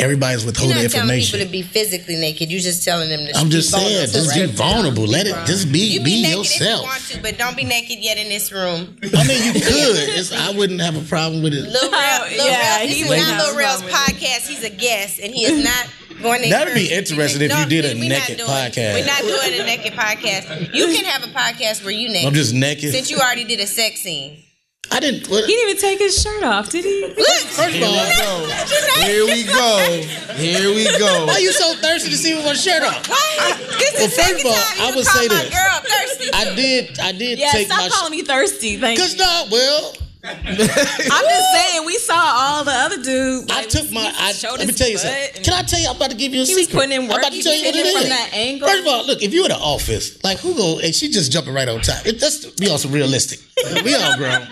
[0.00, 1.38] Everybody's withholding You're withholding not telling information.
[1.38, 2.50] people to be physically naked.
[2.50, 3.36] You're just telling them to.
[3.36, 4.50] I'm be just saying, vulnerable, just be right?
[4.50, 5.04] vulnerable.
[5.06, 6.60] Let it, just be, You be, be, naked yourself.
[6.60, 8.96] if you want to, but don't be naked yet in this room.
[9.14, 10.08] I mean, you could.
[10.16, 11.62] It's, I wouldn't have a problem with it.
[11.68, 14.48] Lil Rel, Lil yeah, Rel, this is wouldn't not Lil Rel's podcast.
[14.48, 15.86] He's a guest, and he is not
[16.22, 16.48] going to.
[16.50, 18.94] That'd be interesting if you did a we- we not naked doing- podcast.
[18.94, 20.74] We're not doing a naked podcast.
[20.74, 22.26] You can have a podcast where you naked.
[22.28, 22.92] I'm just naked.
[22.92, 24.42] Since you already did a sex scene.
[24.92, 25.28] I didn't.
[25.28, 27.02] What, He didn't even take his shirt off, did he?
[27.06, 28.46] Look, first of all,
[29.06, 30.02] Here we go.
[30.34, 31.26] Here we go.
[31.26, 33.08] why you so thirsty to see me with my shirt off?
[33.08, 33.54] Why?
[33.78, 35.50] This Well, is first of all, I would say my this.
[35.54, 36.30] girl thirsty.
[36.34, 36.98] I did.
[36.98, 37.88] I did Yeah, take stop my.
[37.88, 38.76] calling me thirsty.
[38.78, 39.04] Thank you.
[39.04, 43.50] Cause no, well, I'm just saying, we saw all the other dudes.
[43.50, 44.12] I took my.
[44.18, 45.42] I, showed let me tell you something.
[45.42, 45.88] Can I tell you?
[45.88, 46.76] I'm about to give you a He was secret.
[46.78, 47.18] putting in I'm work.
[47.20, 48.00] about to He tell you what it hitting is.
[48.02, 48.68] from that angle.
[48.68, 51.32] First of all, look, if you in the office, like who go and she just
[51.32, 52.04] jumping right on top.
[52.06, 53.40] It, let's be also realistic.
[53.82, 54.46] We all grown.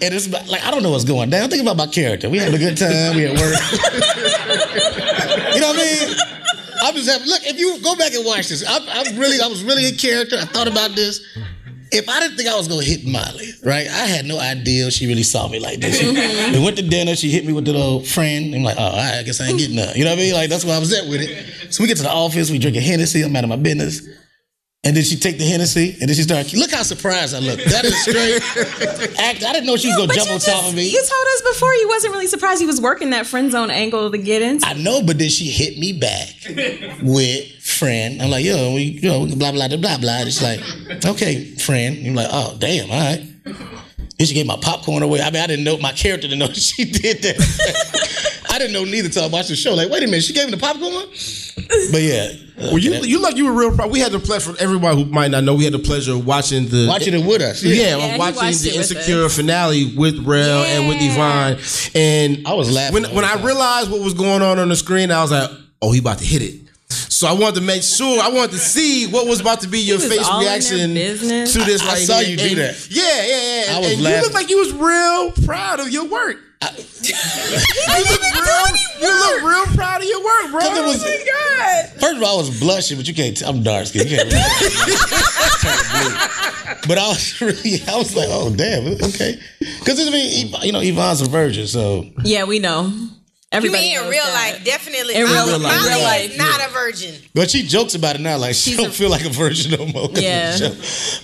[0.00, 1.50] And it's like I don't know what's going down.
[1.50, 2.28] Think about my character.
[2.30, 3.16] We had a good time.
[3.16, 3.54] We at work.
[5.54, 6.16] you know what I mean?
[6.80, 7.42] I'm just having look.
[7.44, 10.36] If you go back and watch this, I'm, I'm really, I was really in character.
[10.38, 11.20] I thought about this.
[11.90, 13.86] If I didn't think I was gonna hit Molly, right?
[13.88, 16.00] I had no idea she really saw me like this.
[16.00, 16.52] Mm-hmm.
[16.52, 17.16] She- We went to dinner.
[17.16, 18.54] She hit me with the little friend.
[18.54, 19.96] I'm like, oh, right, I guess I ain't getting none.
[19.96, 20.34] You know what I mean?
[20.34, 21.72] Like that's where I was at with it.
[21.72, 22.50] So we get to the office.
[22.50, 23.22] We drink a Hennessy.
[23.22, 24.02] I'm out of my business.
[24.84, 26.54] And then she take the Hennessy, and then she started.
[26.56, 27.58] Look how surprised I look.
[27.58, 28.40] That is straight
[29.18, 29.42] act.
[29.42, 30.84] I didn't know she was gonna jump on top of me.
[30.88, 34.08] You told us before you wasn't really surprised You was working that friend zone angle
[34.08, 34.64] to get into.
[34.64, 36.28] I know, but then she hit me back
[37.02, 38.22] with friend.
[38.22, 40.18] I'm like, yo, we, you know, blah blah blah blah blah.
[40.20, 40.60] It's like,
[41.04, 42.06] okay, friend.
[42.06, 43.26] I'm like, oh damn, all right.
[43.44, 45.20] Then she gave my popcorn away.
[45.20, 48.37] I mean, I didn't know my character didn't know she did that.
[48.50, 49.74] I didn't know neither till I watched the show.
[49.74, 51.06] Like, wait a minute, she gave me the popcorn.
[51.92, 53.90] But yeah, uh, Well, you you like you were real proud.
[53.90, 54.52] We had the pleasure.
[54.54, 57.24] For everybody who might not know, we had the pleasure of watching the watching it
[57.26, 57.62] with us.
[57.62, 61.58] Yeah, Yeah, he watching watched the it with Insecure finale with Rel and with Yvonne.
[61.94, 63.46] And I was laughing when the when whole I time.
[63.46, 65.10] realized what was going on on the screen.
[65.10, 65.50] I was like,
[65.82, 66.54] oh, he about to hit it.
[66.90, 68.20] So I wanted to make sure.
[68.22, 70.52] I wanted to see what was about to be your was face all in their
[70.54, 71.52] reaction business.
[71.52, 71.82] to this.
[71.82, 72.86] I- I right saw you do And- that.
[72.90, 73.76] Yeah, yeah, yeah.
[73.76, 74.22] I was and you laughing.
[74.22, 76.38] looked like you was real proud of your work.
[76.62, 78.66] You, look real,
[79.00, 80.60] you look real proud of your work, bro.
[80.60, 81.02] 'Cause it was-
[82.00, 83.36] First of all, I was blushing, but you can't.
[83.36, 84.08] T- I'm dark skinned.
[84.10, 84.32] You can't.
[84.32, 84.42] Really
[86.86, 87.82] but I was really.
[87.88, 89.38] I was like, oh damn, okay.
[89.80, 92.92] Because I mean, Yv- you know, Yvonne's a virgin, so yeah, we know.
[93.50, 94.52] You Everybody mean in real that.
[94.56, 94.64] life?
[94.64, 95.14] Definitely.
[95.14, 97.14] In real Molly- life, real life, not a virgin.
[97.34, 99.70] But she jokes about it now, like she She's don't a- feel like a virgin
[99.70, 100.04] no more.
[100.04, 100.54] of Yeah.
[100.54, 100.74] show.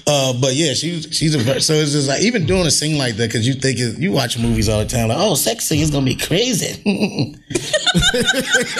[0.06, 2.96] Uh, but yeah, she's she's a vir- so it's just like even doing a scene
[2.96, 5.66] like that because you think it, you watch movies all the time like oh sex
[5.66, 6.64] scene is gonna be crazy.
[7.54, 8.24] Is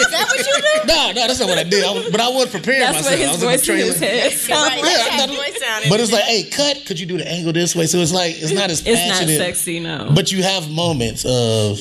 [0.09, 0.87] that what you do?
[0.87, 1.83] no, no, that's not what I did.
[1.85, 3.11] I was, but I was preparing That's myself.
[3.11, 4.77] what I his was in the voice in his head Right.
[4.77, 6.83] Yeah, that I thought- voice sounded- But it's like, hey, cut.
[6.87, 7.85] Could you do the angle this way?
[7.85, 10.09] So it's like it's not as It's not sexy, no.
[10.15, 11.79] But you have moments of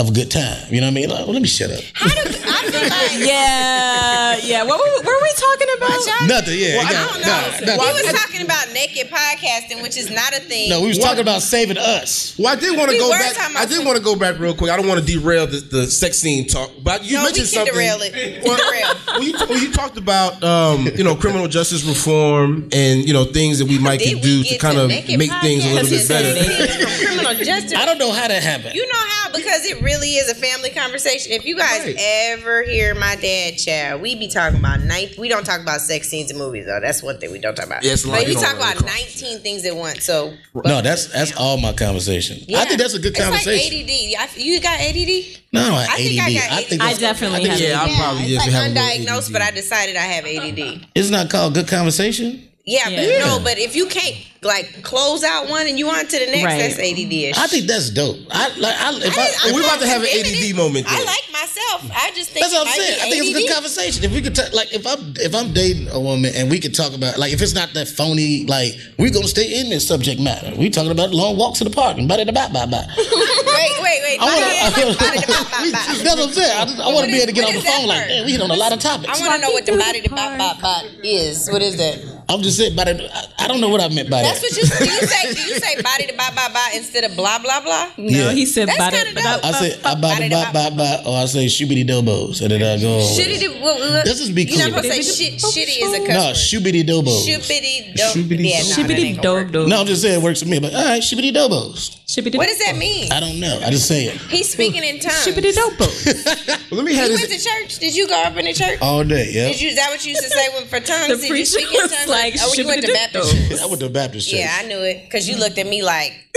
[0.00, 0.72] of a good time.
[0.72, 1.10] You know what I mean?
[1.10, 1.82] Like, well, let me shut up.
[1.94, 2.30] How do
[2.60, 3.28] I feel like?
[3.28, 4.62] yeah, yeah.
[4.64, 6.28] What were, were we talking about?
[6.28, 6.58] Nothing.
[6.58, 6.66] Yeah.
[6.68, 7.26] I yeah, don't know.
[7.26, 8.04] nah, we nothing.
[8.06, 10.68] was talking about naked podcasting, which is not a thing.
[10.70, 12.36] no, we was talking about saving us.
[12.38, 13.36] Well, I did want to We go back.
[13.56, 14.70] I did some- want to go back real quick.
[14.70, 17.48] I don't want to derail the, the sex scene talk, but you no, we mentioned
[17.48, 17.74] can something.
[17.74, 18.44] derail it.
[18.44, 18.94] Well, Derail.
[19.06, 23.24] well, you, well, you talked about um, you know criminal justice reform and you know
[23.24, 25.88] things that we might Did could do to kind of naked make things a little
[25.90, 27.06] bit better.
[27.06, 27.74] criminal justice?
[27.76, 28.74] I don't know how that happened.
[28.74, 29.30] You know how?
[29.32, 31.32] Because it really is a family conversation.
[31.32, 31.96] If you guys Right.
[31.98, 35.08] ever hear my dad child, we be talking about nine.
[35.18, 36.80] We don't talk about sex scenes in movies though.
[36.80, 37.82] That's one thing we don't talk about.
[37.82, 38.90] Yeah, it's a lot but we you talk about cross.
[38.94, 40.04] nineteen things at once.
[40.04, 42.38] So no, that's that's all my conversation.
[42.54, 43.78] I think that's a good It's conversation.
[43.86, 43.88] like
[44.28, 44.36] ADD.
[44.42, 45.40] You got ADD?
[45.52, 46.28] no, I, I think ADD.
[46.28, 48.46] I got I think I that's- definitely think have it's- Yeah, I probably it's just
[48.46, 50.86] like have undiagnosed, but I decided I have ADD.
[50.94, 52.46] It's not called good conversation.
[52.66, 53.18] Yeah, but Yeah.
[53.26, 56.44] no, but if you can't like close out one and you on to the next,
[56.44, 56.58] Right.
[56.58, 57.36] that's ADD ish.
[57.36, 58.16] I think that's dope.
[58.30, 58.74] I like.
[58.78, 61.84] I, if I, We're about to have an ADD moment I like myself.
[61.94, 62.98] I just think That's what I'm saying.
[63.02, 64.04] I think it's a good conversation.
[64.04, 66.74] If we could, ta- like, if I'm if I'm dating a woman and we could
[66.74, 70.20] talk about, like, if it's not that phony, like, we're gonna stay in this subject
[70.20, 70.54] matter.
[70.56, 72.84] We talking about long walks in the park and blah blah blah blah blah.
[72.96, 74.18] Wait, wait, wait.
[74.20, 74.96] I to.
[74.96, 75.20] body.
[75.70, 76.56] That's what I'm saying.
[76.56, 77.88] I, just, I want to be able to get What on the is that phone
[77.88, 78.08] like, part?
[78.08, 79.08] man, we hit on a lot of topics.
[79.08, 79.28] I topics.
[79.28, 81.48] want to know what the through body the the bot bot bot is.
[81.50, 82.00] What is that?
[82.28, 82.92] I'm just saying, but I,
[83.40, 84.84] I don't know what I meant by That's what you do.
[84.94, 87.88] You say do you say body to blah blah blah instead of blah blah blah?
[87.98, 88.32] No, Yeah.
[88.32, 89.44] he said That's bada- kinda bada- dope.
[89.44, 92.62] I say I bought the bop bop bop, or I say shooby dobos, and then
[92.62, 92.98] I go.
[93.00, 93.40] Shitty.
[93.40, 94.92] do- Well, look, Let's just be You're not clear.
[94.92, 95.34] supposed to say shit.
[95.40, 96.36] Shitty is a cuss No, word.
[96.36, 97.26] shoobity dobos.
[97.26, 98.16] Shibbity dope.
[98.16, 99.52] Shibbity Yeah, no, that Shibbity ain't gonna work.
[99.52, 99.68] dog dog.
[99.68, 100.58] No, I'm just saying it works for me.
[100.58, 101.96] But all right, shibbity dobos.
[102.06, 103.12] Shibbity What does that mean?
[103.12, 103.60] I don't know.
[103.64, 105.14] I just say it He's speaking in tongues.
[105.26, 105.78] Shibbity dope.
[105.78, 107.28] Well, let me have You this.
[107.28, 107.78] went to church?
[107.78, 108.78] Did you go up in the church?
[108.80, 109.30] all day.
[109.32, 109.68] Yeah, Did you?
[109.70, 111.08] Is that what you used to say when, for tongues?
[111.20, 112.08] The Did you speak in tongues?
[112.08, 113.62] like, oh, you went to "Shibbity-doo-doo." Baptist.
[113.62, 113.90] I went to a
[114.20, 114.40] Baptist church.
[114.40, 116.12] Yeah, I knew it because you looked at me like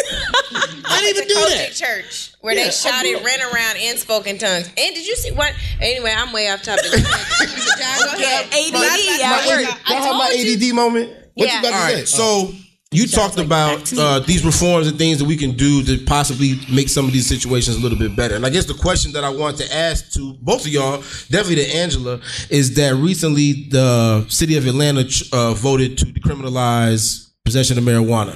[0.85, 1.73] I didn't even a do COGIC that.
[1.73, 4.67] church where Yeah, they shouted, ran around, and spoke in tongues.
[4.67, 5.53] And did you see what?
[5.79, 6.85] Anyway, I'm way off topic.
[6.91, 8.45] John, go ahead.
[8.47, 11.09] ADD, Well, I- yeah, I- we're- I have my told you- ADD moment?
[11.35, 11.53] What Yeah.
[11.53, 12.17] you about All to right, say?
[12.17, 12.53] so
[12.91, 16.59] you talked like about uh, these reforms and things that we can do to possibly
[16.71, 18.35] make some of these situations a little bit better.
[18.35, 20.97] And I guess the question that I want to ask to both of y'all,
[21.31, 22.19] definitely to Angela,
[22.51, 28.33] is that recently the city of Atlanta ch- uh, voted to decriminalize possession of marijuana.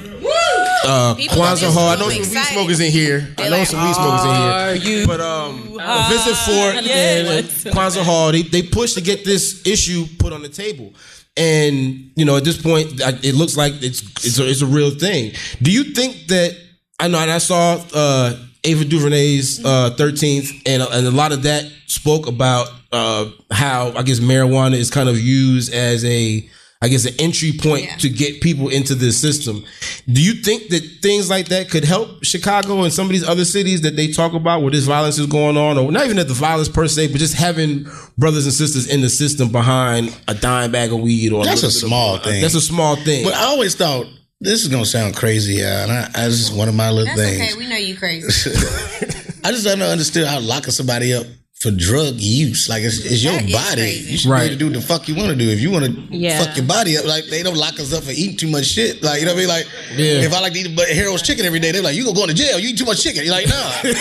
[0.90, 1.90] Uh, People Kwanza Hall.
[1.90, 3.34] I know some weed smokers in here.
[3.38, 5.00] I know like, some weed smokers in here.
[5.02, 5.64] you- But um,
[6.10, 7.64] Vincent Fort and yes.
[7.66, 10.94] Kwanza Hall, they, they pushed to get this issue put on the table.
[11.36, 14.66] And you know, at this point, I- it looks like it's it's a, it's a
[14.66, 15.34] real thing.
[15.62, 16.56] Do you think that
[17.00, 17.20] I know?
[17.20, 18.34] And I saw uh,
[18.64, 24.04] Ava DuVernay's uh, Thirteenth, and and a lot of that spoke about uh, how I
[24.04, 26.48] guess marijuana is kind of used as a
[26.82, 27.96] I guess an entry point Yeah.
[27.98, 29.64] to get people into this system.
[30.12, 33.46] Do you think that things like that could help Chicago and some of these other
[33.46, 36.28] cities that they talk about where this violence is going on, or not even that
[36.28, 40.36] the violence per se, but just having brothers and sisters in the system behind a
[40.36, 42.42] dime bag of weed or That's little a bit of- small thing.
[42.42, 43.24] That's a small thing.
[43.24, 44.06] But I always thought
[44.40, 45.82] this is gonna sound crazy, yeah.
[45.84, 47.42] And I, I just one of my little That's things.
[47.54, 47.58] okay.
[47.58, 48.28] We know you crazy.
[49.44, 51.26] I just don't understand how locking somebody up
[51.60, 52.70] for drug use.
[52.70, 53.82] Like it's, it's your That is body.
[53.82, 54.12] crazy.
[54.12, 54.40] You should Right.
[54.42, 55.50] be able to do what the fuck you want to do.
[55.50, 56.44] If you want to Yeah.
[56.44, 59.02] fuck your body up, like they don't lock us up for eating too much shit.
[59.02, 59.50] Like you know what I mean?
[59.50, 60.22] Like Yeah.
[60.22, 62.24] if I like to eat but Harold's chicken every day, they're like, you gonna go
[62.24, 62.60] into jail.
[62.60, 63.24] You eat too much chicken.
[63.26, 63.72] You're like, nah.
[63.84, 63.94] you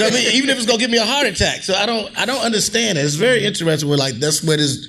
[0.00, 0.34] know what I mean?
[0.34, 1.62] Even if it's gonna give me a heart attack.
[1.62, 3.04] So I don't I don't understand it.
[3.04, 3.88] It's very interesting.
[3.88, 4.88] Where like that's where this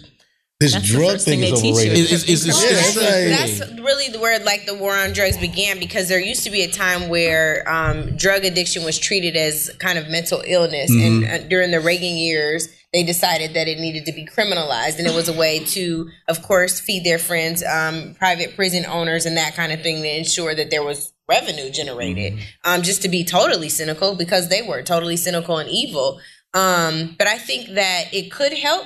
[0.59, 1.91] this That's the drug first thing thing is they teach you.
[1.91, 1.97] overrated.
[2.05, 2.63] It's- it's- it's- Well,
[3.03, 6.43] Yeah, that's, it's that's really where like the war on drugs began because there used
[6.45, 10.89] to be a time where um, drug addiction was treated as kind of mental illness,
[10.91, 15.05] and uh, during the Reagan years, they decided that it needed to be criminalized, and
[15.07, 19.35] it was a way to, of course, feed their friends, um, private prison owners, and
[19.35, 22.37] that kind of thing to ensure that there was revenue generated.
[22.63, 26.21] Um, just to be totally cynical because they were totally cynical and evil.
[26.53, 28.85] Um, but I think that it could help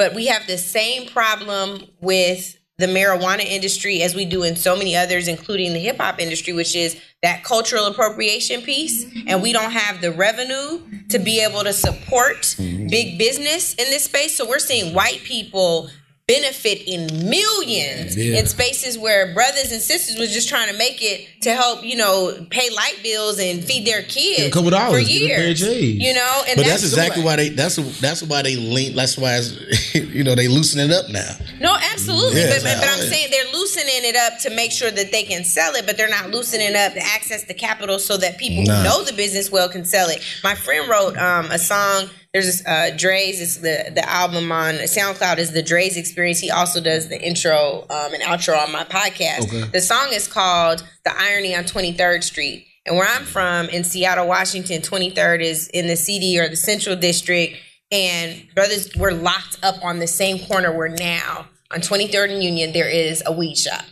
[0.00, 4.74] but we have the same problem with the marijuana industry as we do in so
[4.74, 9.04] many others, including the hip hop industry, which is that cultural appropriation piece.
[9.26, 10.80] And we don't have the revenue
[11.10, 12.86] to be able to support mm-hmm.
[12.86, 14.34] big business in this space.
[14.38, 15.90] So we're seeing white people
[16.30, 21.26] benefit in millions in spaces where brothers and sisters was just trying to make it
[21.40, 25.08] to help, you know, pay light bills and feed their kids a couple dollars, for
[25.08, 25.62] get a pair of years.
[26.00, 29.38] You know, and But that's exactly why they that's that's why they lean that's why
[29.38, 31.32] it's, you know they loosen it up now.
[31.60, 32.40] No, absolutely.
[32.40, 35.24] Yeah, but, but, but I'm saying they're loosening it up to make sure that they
[35.24, 38.62] can sell it, but they're not loosening up to access the capital so that people
[38.64, 38.78] Nah.
[38.78, 40.22] who know the business well can sell it.
[40.44, 42.08] My friend wrote um, a song.
[42.32, 46.38] There's this, uh, Dre's is the the album on SoundCloud is the Dre's Experience.
[46.38, 49.72] He also does the intro um, and outro on my podcast.
[49.72, 54.26] The song is called "The Irony on 23rd Street." And where I'm from in Seattle,
[54.26, 57.54] Washington, 23rd is in the CD or the Central District
[57.92, 62.72] and brothers were locked up on the same corner where now on 23rd and Union
[62.72, 63.84] there is a weed shop.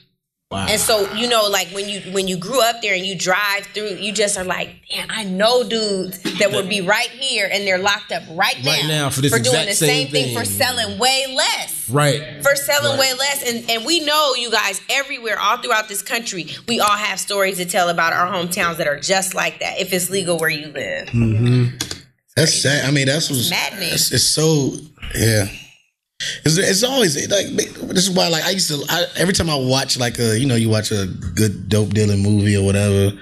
[0.50, 3.66] And so you know, like when you when you grew up there and you drive
[3.74, 7.66] through, you just are like, damn, I know dudes that would be right here and
[7.66, 10.44] they're locked up right, Right now for this doing exact the same same thing for
[10.44, 12.42] selling way less right.
[12.42, 13.46] for selling way less.
[13.46, 17.58] And and we know you guys everywhere, all throughout this country, we all have stories
[17.58, 19.78] to tell about our hometowns that are just like that.
[19.78, 21.76] If it's legal where you live, mm-hmm.
[22.36, 22.84] That's sad.
[22.84, 23.92] I mean, that's what's maddening.
[23.92, 24.72] It's, it's so
[25.14, 25.48] yeah.
[26.44, 27.46] It's, it's always like
[27.94, 30.46] this is why like I used to I, every time I watch like a you
[30.46, 33.16] know you watch a good dope dealing movie or whatever,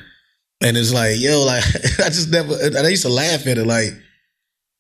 [0.62, 1.64] and it's like yo like
[2.01, 3.90] I just never I used to laugh at it like.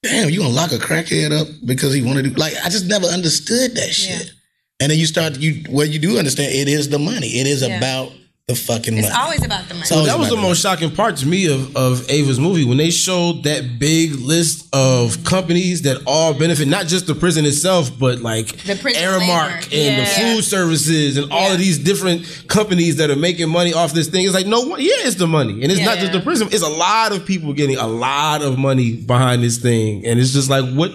[0.02, 2.38] Damn, you gonna lock a crackhead up because he wanted to?
[2.38, 4.30] Like, I just never understood that shit.
[4.78, 6.52] And then you start you what you do understand.
[6.52, 7.26] It is the money.
[7.40, 7.78] It is Yeah.
[7.78, 8.12] about
[8.48, 9.20] the fucking it's money.
[9.20, 9.80] always about the money.
[9.80, 12.76] It's always that was the most shocking part to me of, of Ava's movie when
[12.76, 17.90] they showed that big list of companies that all benefit not just the prison itself,
[17.98, 19.64] but like The prison Aramark labor.
[19.64, 19.98] and Yeah.
[20.04, 21.52] the food services and all Yeah.
[21.54, 24.24] of these different companies that are making money off this thing.
[24.24, 26.18] It's like no, one- yeah, it's the money, and it's not just Yeah.
[26.18, 26.46] the prison.
[26.52, 30.32] It's a lot of people getting a lot of money behind this thing, and it's
[30.32, 30.92] just like what.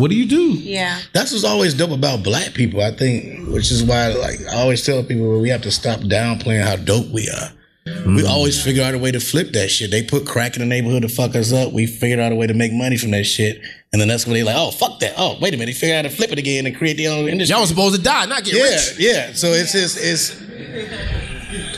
[0.00, 0.52] What do you do?
[0.52, 0.98] Yeah.
[1.12, 4.84] That's what's always dope about black people, I think, which is why like I always
[4.84, 7.50] tell people we have to stop downplaying how dope we are.
[7.84, 8.28] We mm.
[8.28, 9.90] always figure out a way to flip that shit.
[9.90, 11.72] They put crack in the neighborhood to fuck us up.
[11.72, 13.60] We figured out a way to make money from that shit.
[13.92, 15.14] And then that's when they like, oh fuck that.
[15.18, 15.72] Oh, wait a minute.
[15.72, 17.52] They figure out how to flip it again and create their own industry.
[17.52, 18.94] Y'all was supposed to die, not get yeah, rich.
[18.98, 19.32] yeah.
[19.34, 20.38] So it's just it's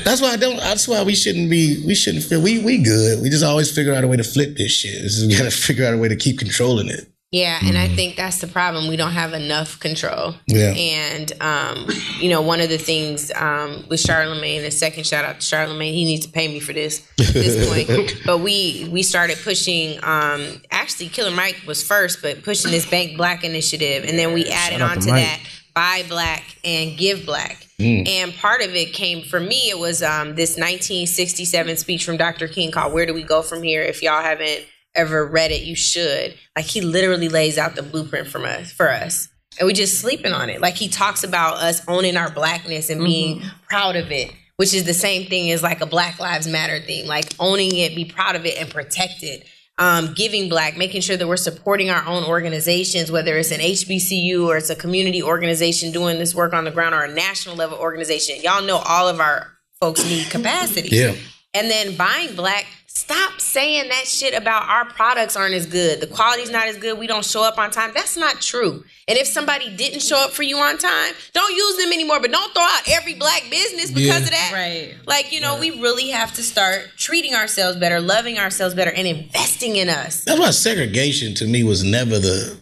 [0.04, 3.20] that's why I don't that's why we shouldn't be we shouldn't feel we we good.
[3.22, 5.02] We just always figure out a way to flip this shit.
[5.02, 7.11] This is, we gotta figure out a way to keep controlling it.
[7.32, 8.88] Yeah, and I think that's the problem.
[8.88, 10.34] We don't have enough control.
[10.46, 10.72] Yeah.
[10.72, 15.40] And um, you know, one of the things um, with Charlemagne, a second shout out
[15.40, 18.20] to Charlemagne, he needs to pay me for this at this point.
[18.26, 19.98] but we we started pushing.
[20.04, 24.50] Um, actually, Killer Mike was first, but pushing this Bank Black initiative, and then we
[24.50, 25.40] added on to that
[25.74, 27.66] buy black and give black.
[27.78, 29.70] And part of it came for me.
[29.70, 32.46] It was um, this 1967 speech from Dr.
[32.46, 35.76] King called "Where Do We Go From Here?" If y'all haven't ever read it, you
[35.76, 36.34] should.
[36.56, 39.28] Like he literally lays out the blueprint from us for us.
[39.58, 40.60] And we just sleeping on it.
[40.60, 44.84] Like he talks about us owning our blackness and being proud of it, which is
[44.84, 47.06] the same thing as like a Black Lives Matter thing.
[47.06, 49.46] Like owning it, be proud of it, and protect it.
[49.78, 54.46] Um, giving black, making sure that we're supporting our own organizations, whether it's an HBCU
[54.46, 57.78] or it's a community organization doing this work on the ground or a national level
[57.78, 58.36] organization.
[58.42, 60.94] Y'all know all of our folks need capacity.
[60.94, 61.14] Yeah.
[61.54, 66.00] And then buying black, stop saying that shit about our products aren't as good.
[66.00, 66.98] The quality's not as good.
[66.98, 67.90] We don't show up on time.
[67.94, 68.84] That's not true.
[69.08, 72.20] And if somebody didn't show up for you on time, don't use them anymore.
[72.20, 74.24] But don't throw out every black business because Yeah.
[74.24, 74.50] of that.
[74.52, 74.94] Right.
[75.06, 79.06] Like, you know, we really have to start treating ourselves better, loving ourselves better, and
[79.08, 80.22] investing in us.
[80.24, 82.56] That's why segregation to me was never the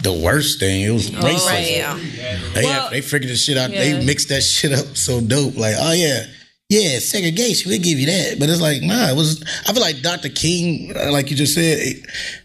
[0.00, 0.82] the worst thing.
[0.82, 1.22] It was racism.
[1.42, 2.38] Oh, Right, yeah.
[2.54, 3.70] They Well, have, they figured this shit out.
[3.72, 3.80] yeah.
[3.98, 5.56] They mixed that shit up so dope.
[5.56, 6.24] Like, oh yeah,
[6.68, 7.70] yeah, segregation.
[7.70, 9.08] we'll give you that, but it's like, nah.
[9.10, 9.42] It was.
[9.66, 10.28] I feel like Dr.
[10.28, 11.78] King, uh, like you just said.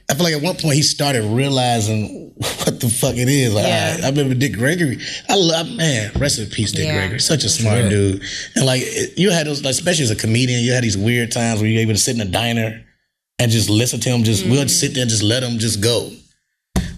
[0.09, 3.53] I feel like at one point he started realizing what the fuck it is.
[3.53, 3.97] Like, Yeah.
[4.01, 4.99] I, I remember Dick Gregory.
[5.27, 6.11] I love man.
[6.15, 6.93] Rest in peace, Dick Yeah.
[6.99, 7.19] Gregory.
[7.19, 8.21] Such a smart dude.
[8.55, 8.83] And like
[9.17, 11.81] you had those, like, especially as a comedian, you had these weird times where you're
[11.81, 12.85] able to sit in a diner
[13.39, 14.23] and just listen to him.
[14.23, 16.11] Just we'll sit there and just let him just go.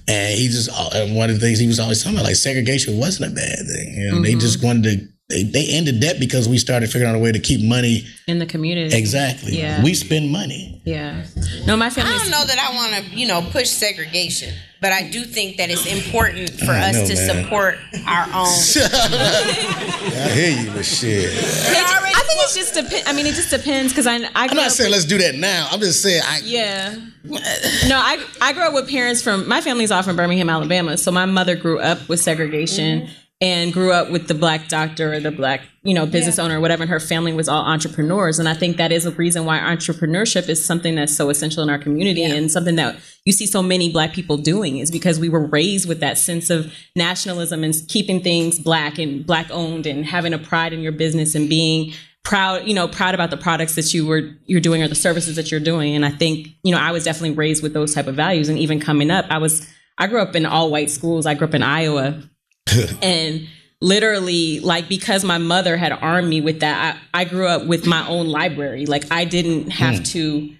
[0.07, 2.35] And he just uh, and one of the things he was always talking about, like
[2.35, 3.95] segregation wasn't a bad thing.
[3.95, 5.14] You know, they just wanted to.
[5.27, 8.05] They, they ended that because we started figuring out a way to keep money.
[8.27, 8.95] In the community.
[8.95, 9.57] Exactly.
[9.57, 9.81] Yeah.
[9.81, 10.83] We spend money.
[10.85, 11.25] Yeah.
[11.65, 12.13] No, my family.
[12.13, 15.57] I don't know that I want to, you know, push segregation, but I do think
[15.57, 17.43] that it's important for I us know, to man.
[17.43, 18.45] support our own.
[18.45, 21.31] I hear you, but shit.
[21.31, 23.07] I think it's just depend.
[23.07, 25.33] I mean, it just depends because I I I'm not up- saying let's do that
[25.35, 25.67] now.
[25.71, 26.41] I'm just saying I.
[26.43, 26.95] Yeah.
[27.23, 30.97] No, I I grew up with parents from my family's all from Birmingham, Alabama.
[30.97, 33.09] So my mother grew up with segregation
[33.41, 36.61] and grew up with the black doctor or the black, you know, business owner or
[36.61, 38.39] whatever, and her family was all entrepreneurs.
[38.39, 41.69] And I think that is a reason why entrepreneurship is something that's so essential in
[41.69, 45.27] our community and something that you see so many black people doing is because we
[45.27, 50.05] were raised with that sense of nationalism and keeping things black and black owned and
[50.05, 51.91] having a pride in your business and being
[52.23, 55.35] proud you know proud about the products that you were you're doing or the services
[55.35, 55.93] that you're doing.
[55.95, 58.47] And i think you know i was definitely raised with those type of values.
[58.47, 59.67] And even coming up i was
[59.97, 61.25] i grew up in all white schools.
[61.25, 62.23] I grew up in iowa
[63.01, 63.47] and
[63.81, 67.85] literally like because my mother had armed me with that i, I grew up with
[67.85, 68.85] my own library.
[68.85, 70.03] Like i didn't have hmm.
[70.03, 70.55] to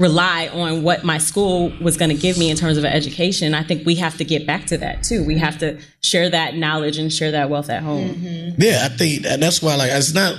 [0.00, 3.54] rely on what my school was going to give me in terms of education.
[3.54, 5.24] I think we have to get back to that too.
[5.24, 8.54] We have to share that knowledge and share that wealth at home.
[8.58, 10.36] Yeah, I think and that's why like it's not.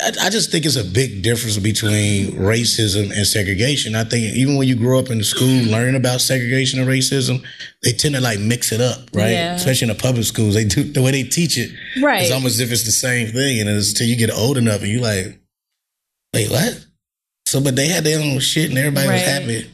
[0.00, 3.96] I, I just think it's a big difference between racism and segregation.
[3.96, 7.44] I think even when you grow up in the school learning about segregation and racism,
[7.82, 9.32] they tend to like mix it up, right?
[9.32, 9.54] Yeah.
[9.54, 11.72] Especially in the public schools, they do the way they teach it.
[12.00, 12.22] Right.
[12.22, 14.82] It's almost as if it's the same thing, and it's till you get old enough
[14.82, 15.40] and you like,
[16.32, 16.86] wait, what?
[17.46, 19.70] So, but they had their own shit, and everybody was happy.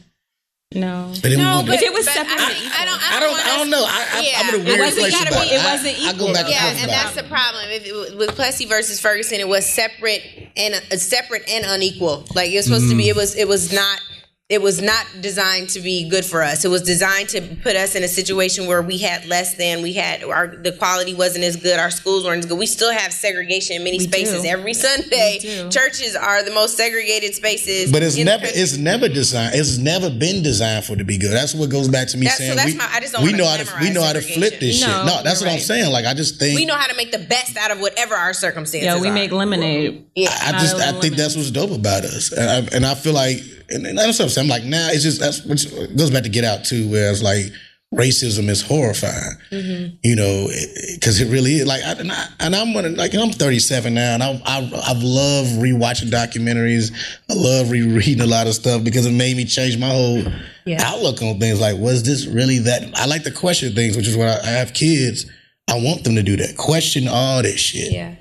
[0.73, 2.99] No But it No, but If it was separate- I, I don't.
[3.01, 3.29] I I don't.
[3.29, 3.45] don't.
[3.45, 3.85] I us- don't know.
[3.87, 4.31] I, I, Yeah.
[4.39, 5.53] I'm in a It weird wasn't place gotta about be- it.
[5.57, 6.33] it I- wasn't I, go equal.
[6.33, 7.21] back Yeah, forth and that's it.
[7.23, 7.63] the problem.
[7.69, 10.23] If it, with Plessy versus Ferguson, it was separate
[10.57, 12.25] and uh, separate and unequal.
[12.33, 13.07] Like it was supposed to be.
[13.09, 13.35] It was.
[13.35, 14.01] It was not.
[14.47, 16.63] It was not designed to be good for us.
[16.63, 19.93] It was designed to put us in a situation where we had less than we
[19.93, 20.23] had.
[20.23, 21.79] Our the quality wasn't as good.
[21.79, 22.59] Our schools weren't as good.
[22.59, 24.47] We still have segregation in many We spaces do.
[24.47, 25.39] every Sunday.
[25.71, 27.91] Churches are the most segregated spaces.
[27.91, 29.55] But it's never it's never designed.
[29.55, 31.31] It's never been designed for it to be good.
[31.31, 33.23] That's what goes back to me That's- so saying that's we, my- I just don't
[33.23, 34.89] we know how to we know how to flip this segregation.
[34.89, 35.05] shit.
[35.07, 35.91] No, No, that's you're what I'm saying.
[35.91, 38.33] Like I just think we know how to make the best out of whatever our
[38.35, 38.85] circumstances.
[38.85, 39.11] yeah we are.
[39.11, 40.29] make lemonade Yeah.
[40.39, 43.13] I just I over think that's what's dope about us, and I, and I feel
[43.13, 43.39] like
[43.69, 44.45] and, and that's what I'm saying.
[44.45, 47.23] I'm like now it's just that's which goes back to Get Out too, where it's
[47.23, 47.45] like
[47.93, 49.37] racism is horrifying.
[49.51, 49.95] Mm-hmm.
[50.03, 50.47] You know,
[50.95, 51.67] because it, really is.
[51.67, 54.57] Like, I, and, I, and I'm gonna like I'm 37 now, and I, I
[54.87, 56.91] I've loved rewatching documentaries.
[57.29, 60.23] I love rereading a lot of stuff because it made me change my whole
[60.65, 60.81] Yeah.
[60.83, 61.61] outlook on things.
[61.61, 62.83] Like, was this really that?
[62.95, 65.25] I like to question things, which is why I have kids.
[65.67, 66.57] I want them to do that.
[66.57, 67.91] Question all this shit.
[67.91, 68.15] Yeah.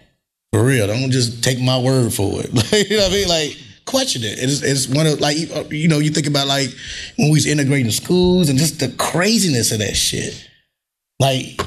[0.53, 0.87] For real.
[0.87, 2.51] Don't just take my word for it.
[2.91, 3.29] You know what I mean?
[3.29, 4.39] Like, question it.
[4.39, 5.37] It's, it's one of, like,
[5.70, 6.70] you know, you think about, like,
[7.16, 10.49] when we was integrating schools and just the craziness of that shit.
[11.20, 11.61] Like,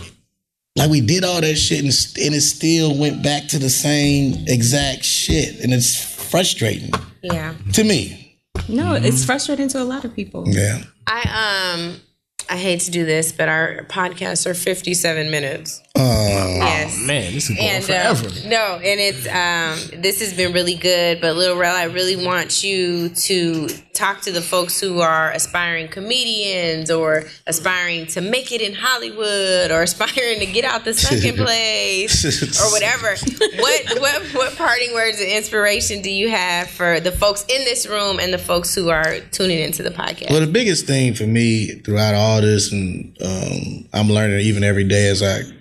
[0.75, 1.87] like we did all that shit and,
[2.25, 5.59] and it still went back to the same exact shit.
[5.61, 5.95] And it's
[6.29, 6.91] frustrating
[7.23, 7.55] Yeah.
[7.73, 8.37] to me.
[8.67, 10.43] No, it's frustrating to a lot of people.
[10.47, 10.83] Yeah.
[11.07, 12.01] I um
[12.49, 15.81] I hate to do this, but our podcasts are 57 minutes.
[15.97, 17.01] Um, yes.
[17.07, 21.19] Man, this is going and uh, no, and it's um this has been really good,
[21.21, 25.87] but Lil Rel, I really want you to talk to the folks who are aspiring
[25.87, 31.37] comedians or aspiring to make it in Hollywood or aspiring to get out the second
[31.43, 33.15] place or whatever.
[33.57, 37.87] what what what parting words of inspiration do you have for the folks in this
[37.87, 40.29] room and the folks who are tuning into the podcast?
[40.29, 44.83] Well, the biggest thing for me throughout all this, and um, I'm learning even every
[44.83, 45.56] day as I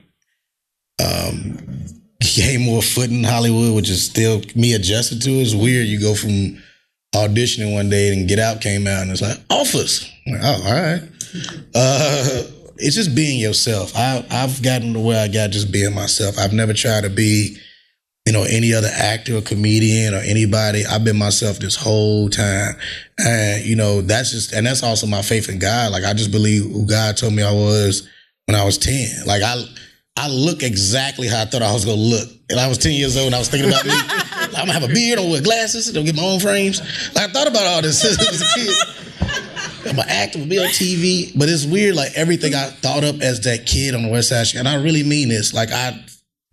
[1.04, 1.58] um,
[2.20, 5.30] gain more foot in Hollywood, which is still me adjusted to.
[5.30, 5.86] It's weird.
[5.86, 6.62] You go from
[7.14, 10.10] auditioning one day and Get Out came out, and it's like offers.
[10.26, 11.02] Like, oh, all right.
[11.74, 12.42] Uh,
[12.78, 13.92] it's just being yourself.
[13.96, 16.38] I, I've gotten to where I got just being myself.
[16.38, 17.58] I've never tried to be
[18.26, 20.84] you know, any other actor or comedian or anybody.
[20.84, 22.74] I've been myself this whole time.
[23.18, 25.92] And, you know, that's just, and that's also my faith in God.
[25.92, 28.06] Like, I just believe who God told me I was
[28.46, 29.26] when I was 10.
[29.26, 29.62] Like, I,
[30.16, 32.28] I look exactly how I thought I was going to look.
[32.48, 33.92] And I was 10 years old and I was thinking about me.
[33.94, 36.40] I'm going to have a beard, I'm to wear glasses, I'm gonna get my own
[36.40, 36.80] frames.
[37.14, 39.90] Like, I thought about all this as a kid.
[39.90, 41.36] I'm an actor, I'm be on TV.
[41.36, 44.54] But it's weird, like, everything I thought up as that kid on the West Side,
[44.56, 45.52] and I really mean this.
[45.52, 45.94] Like, I've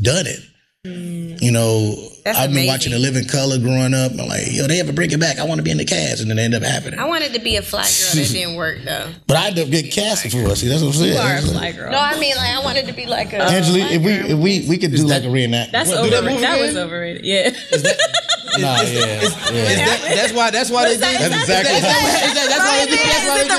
[0.01, 0.39] done it.
[0.85, 2.67] You know, That's I've been amazing.
[2.67, 4.11] watching The Living Color growing up.
[4.11, 5.39] I'm like, yo, they ever bring it back.
[5.39, 6.19] I want to be in the cast.
[6.19, 6.99] And then it ended up happening.
[6.99, 9.09] I wanted to be a fly girl that didn't work though.
[9.25, 10.59] But I ended up getting casted for us.
[10.59, 11.13] See, that's what I'm saying.
[11.13, 11.89] You are a fly girl.
[11.89, 14.31] No, I mean like I wanted to be like a Angela, fly if we girl.
[14.31, 15.71] if we we could do like a reenact.
[15.71, 16.41] That's What, do that overrated.
[16.41, 16.83] movie That, was again?
[16.85, 17.25] overrated.
[17.25, 17.49] Yeah.
[18.59, 19.23] Nah, yeah, yeah.
[19.23, 20.51] Is that, that's why.
[20.51, 21.01] That's why they did.
[21.01, 22.27] That's exactly Is that, how.
[22.27, 23.01] is that, that's why they did.
[23.01, 23.57] That's why they did.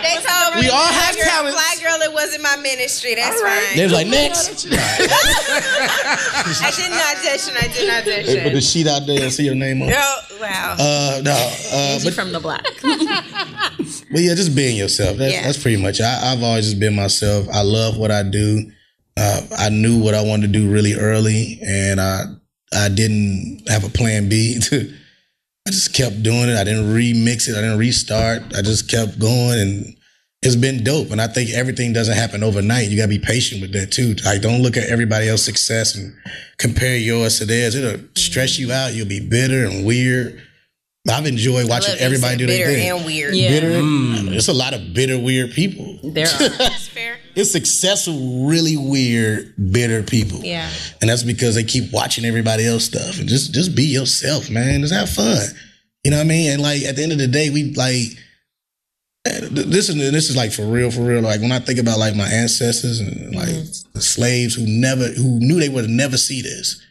[0.00, 1.56] They told, me We all have girl, talents.
[1.60, 3.14] Fly girl, it wasn't my ministry.
[3.14, 3.76] That's fine.
[3.76, 4.66] They was like next.
[4.66, 4.68] I
[6.74, 7.54] did not audition.
[7.56, 9.88] I did not They put the sheet out there and see your name on.
[9.88, 9.92] it.
[9.92, 10.76] No, wow.
[10.78, 11.32] Uh, no,
[11.72, 12.64] uh, but from the block.
[14.08, 15.16] But yeah, just being yourself.
[15.18, 15.42] That's, Yeah.
[15.42, 16.00] that's pretty much.
[16.00, 17.46] I, I've always just been myself.
[17.52, 18.70] I love what I do.
[19.16, 22.22] Uh, I knew what I wanted to do really early, and I
[22.76, 24.60] I didn't have a plan B.
[25.66, 26.56] I just kept doing it.
[26.56, 27.56] I didn't remix it.
[27.56, 28.42] I didn't restart.
[28.56, 29.96] I just kept going, and
[30.42, 31.10] it's been dope.
[31.10, 32.88] And I think everything doesn't happen overnight.
[32.88, 34.14] You gotta be patient with that too.
[34.24, 36.14] Like, don't look at everybody else's success and
[36.58, 37.74] compare yours to theirs.
[37.74, 38.68] It'll stress mm-hmm.
[38.68, 38.94] you out.
[38.94, 40.40] You'll be bitter and weird.
[41.08, 42.74] I've enjoyed watching love that you everybody do their thing.
[42.74, 43.34] bitter thing and weird.
[43.34, 43.48] Yeah.
[43.48, 43.68] bitter.
[43.68, 44.30] Mm.
[44.30, 45.98] There's a lot of bitter, weird people.
[46.02, 46.48] There are.
[46.58, 47.15] That's fair.
[47.36, 50.40] It's successful, really weird, bitter people.
[50.42, 50.70] Yeah.
[51.02, 53.20] And that's because they keep watching everybody else stuff.
[53.20, 54.80] And just just be yourself, man.
[54.80, 55.46] Just have fun.
[56.02, 56.52] You know what I mean?
[56.52, 58.06] And like at the end of the day, we like
[59.26, 61.20] eh, this is this is like for real, for real.
[61.20, 63.48] Like when I think about like my ancestors and like
[63.92, 66.82] the slaves who never who knew they would never see this.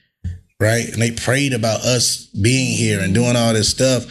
[0.59, 0.87] Right?
[0.87, 4.05] And they prayed about us being here and doing all this stuff.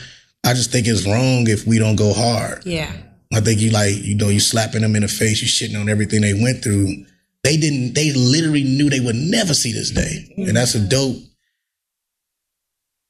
[0.45, 2.67] I just think it's wrong if we don't go hard.
[2.67, 2.93] Yeah.
[3.35, 5.89] I think you like, you know, you slapping them in the face, you shitting on
[5.89, 7.05] everything they went through.
[7.43, 10.33] They didn't, they literally knew they would never see this day.
[10.37, 11.17] And that's a dope,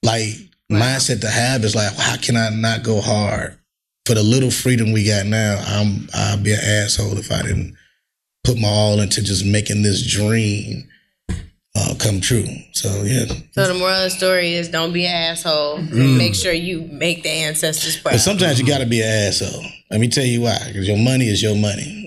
[0.02, 0.34] like,
[0.70, 3.58] mindset to have is like, how can I not go hard
[4.06, 5.62] for the little freedom we got now?
[5.66, 7.76] I'm, I'd be an asshole if I didn't
[8.42, 10.88] put my all into just making this dream
[11.76, 12.46] uh, come true.
[12.72, 13.26] So, yeah.
[13.52, 15.76] So the moral of the story is don't be an asshole.
[15.76, 18.12] And make sure you make the ancestors proud.
[18.12, 19.64] But sometimes you got to be an asshole.
[19.90, 20.58] Let me tell you why.
[20.66, 22.03] Because your money is your money.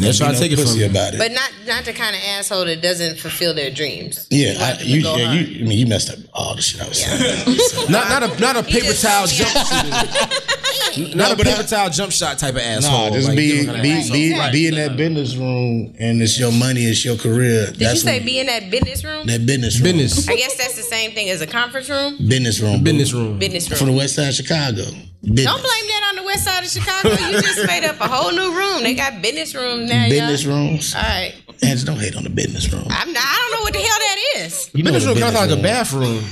[0.00, 0.86] That's why I no take it from pussy you.
[0.86, 1.18] about it.
[1.18, 4.26] But not not the kind of asshole that doesn't fulfill their dreams.
[4.30, 6.62] Yeah, I, want them to you, yeah, you, I mean, you messed up all the
[6.62, 7.58] shit I was saying.
[7.90, 11.16] Not not a not a paper just towel told jump me shooter.
[11.16, 13.10] Not a paper I- towel jump shot type of asshole.
[13.10, 14.52] No, just Like, be different be be, asshole.
[14.52, 17.66] be in that business room, and it's your money, it's your career.
[17.72, 19.26] Did you say be in that business room?
[19.26, 19.96] that business room?
[19.96, 20.28] Business.
[20.28, 22.16] I guess that's the same thing as a conference room.
[22.28, 23.38] business room, Business room.
[23.38, 23.78] Business room.
[23.78, 24.82] from the West Side of Chicago.
[25.22, 27.10] Business, Don't blame that on the west side of Chicago.
[27.10, 28.82] You just made up a whole new room.
[28.82, 30.08] They got business rooms now.
[30.08, 30.56] business y'all.
[30.56, 30.94] rooms.
[30.96, 31.34] All right.
[31.62, 32.84] And don't hate on the business room.
[32.90, 34.70] I'm not, I don't know what the hell that is.
[34.74, 36.24] You know Business room the kind of like a bathroom.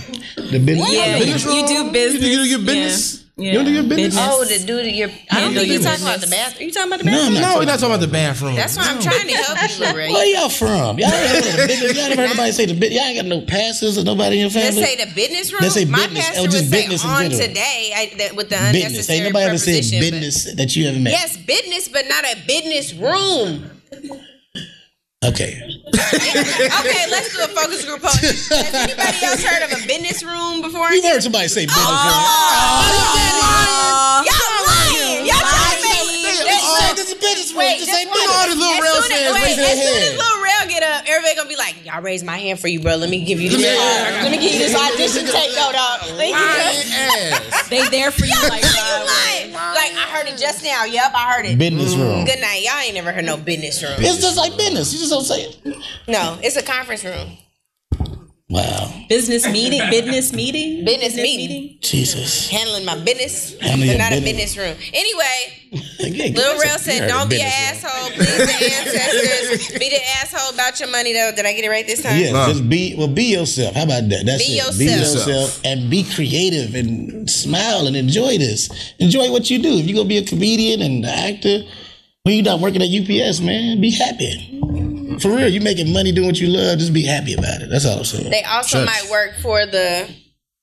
[0.51, 1.18] The business Yeah, room.
[1.20, 1.66] you, Business you room?
[1.86, 2.22] do business.
[2.24, 2.66] You do your yeah.
[2.66, 3.19] business.
[3.41, 3.53] Yeah.
[3.53, 4.16] You don't do your business?
[4.18, 5.09] Oh, to do the, your.
[5.09, 6.38] I don't Handle think you're talking about the business.
[6.53, 6.66] bathroom.
[6.68, 7.34] You talking about the No, bathroom?
[7.34, 7.41] not.
[7.41, 8.55] No, we're not talking about the bathroom.
[8.55, 10.12] That's why I'm trying to help you, Lorraine.
[10.14, 10.99] Where y'all from?
[10.99, 11.97] Y'all ever heard of business?
[11.97, 12.93] Y'all never heard nobody say the business?
[13.01, 14.80] Y'all ain't got no pastors or nobody in your family.
[14.82, 15.62] Let's say the business room.
[15.62, 16.24] Let's say My business.
[16.26, 17.41] pastor Oh, would just say business in on general.
[17.49, 18.84] today I, that, with the business.
[18.84, 21.12] unnecessary Ain't nobody ever said business that you ever met.
[21.12, 23.70] Yes, business, but not a business room.
[25.22, 25.60] Okay.
[25.92, 28.08] Okay, let's do a focus group poll.
[28.08, 30.88] Has anybody else heard of a business room before?
[30.96, 31.84] You've heard somebody say business.
[31.84, 31.92] Oh,
[34.24, 35.28] y'all lying.
[35.28, 36.08] Y'all trying to make
[36.40, 37.60] Oh, this is a business room.
[37.68, 38.32] Wait, Just just say one- business.
[38.32, 40.16] all the little as Rel fans wait, raising their as soon as hand.
[40.61, 42.96] Lil Rel get up, everybody gonna be like, "Y'all raise my hand for you, bro.
[42.96, 43.61] Let me give you this.
[43.62, 44.20] Yeah.
[44.22, 46.00] let me give you this audition tape, though, dog.
[46.16, 47.68] Let me give you ass.
[47.68, 49.52] They there for you like You lying.
[49.52, 50.84] Like I heard it just now.
[50.84, 51.58] Yep, I heard it.
[51.58, 52.24] Business room.
[52.24, 52.62] Good night.
[52.64, 53.94] Y'all ain't never heard no business room.
[53.98, 54.92] It's just like business.
[54.92, 55.76] You just don't say it.
[56.08, 57.38] No, it's a conference room.
[58.51, 58.92] Wow.
[59.09, 61.78] business meeting, business meeting, Business meeting.
[61.80, 62.48] Jesus.
[62.51, 64.57] Handling my business, Handling but your not a business.
[64.57, 64.76] business room.
[64.92, 65.57] Anyway,
[66.01, 68.11] Again, Lil you Rel said, "Don't be an asshole.
[68.11, 71.86] Please, the ancestors, be the asshole about your money." Though, did I get it right
[71.86, 72.18] this time?
[72.18, 73.07] Yeah, just be well.
[73.07, 73.76] Be yourself.
[73.76, 74.24] How about that?
[74.26, 74.78] That's Be it.
[74.78, 75.28] Be yourself.
[75.28, 78.68] yourself and be creative and smile and enjoy this.
[78.98, 79.78] Enjoy what you do.
[79.78, 81.62] If you're gonna be a comedian and an actor,
[82.24, 84.89] when you're not working at UPS, man, be happy.
[85.20, 86.78] For real, you making money doing what you love.
[86.78, 87.70] Just be happy about it.
[87.70, 88.30] That's all I'm saying.
[88.30, 90.08] They also might work for the.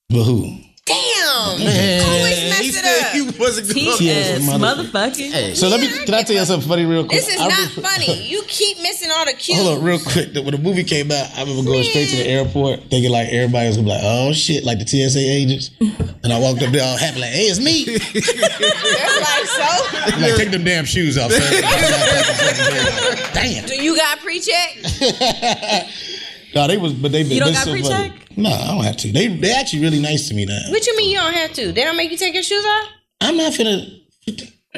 [0.10, 0.60] But who?
[0.88, 3.38] Damn, Man, always he mess said it he up.
[3.40, 3.98] wasn't going.
[3.98, 5.56] TS, mother- motherfucking.
[5.56, 5.90] So let me.
[6.06, 7.20] Can I tell you something funny real quick?
[7.20, 8.28] This is I not remember- funny.
[8.28, 9.58] You keep missing all the cues.
[9.62, 10.34] Hold on, real quick.
[10.34, 13.68] When the movie came out, I remember going straight to the airport, thinking like everybody
[13.68, 15.72] was gonna be like, "Oh shit!" Like the TSA agents.
[16.24, 20.14] And I walked up there all happy, like, "Hey, it's me." That's like so.
[20.16, 21.32] I'm like, take them damn shoes off.
[21.32, 21.62] Sir.
[23.34, 23.66] damn.
[23.66, 24.78] Do you got pre-check?
[26.58, 27.34] No, they was, but they been.
[27.34, 28.12] You don't got so pre-check?
[28.12, 28.22] funny.
[28.36, 29.12] No, I don't have to.
[29.12, 30.60] They they actually really nice to me now.
[30.70, 31.72] What you mean you don't have to?
[31.72, 32.88] They don't make you take your shoes off?
[33.22, 34.02] I'm not finna.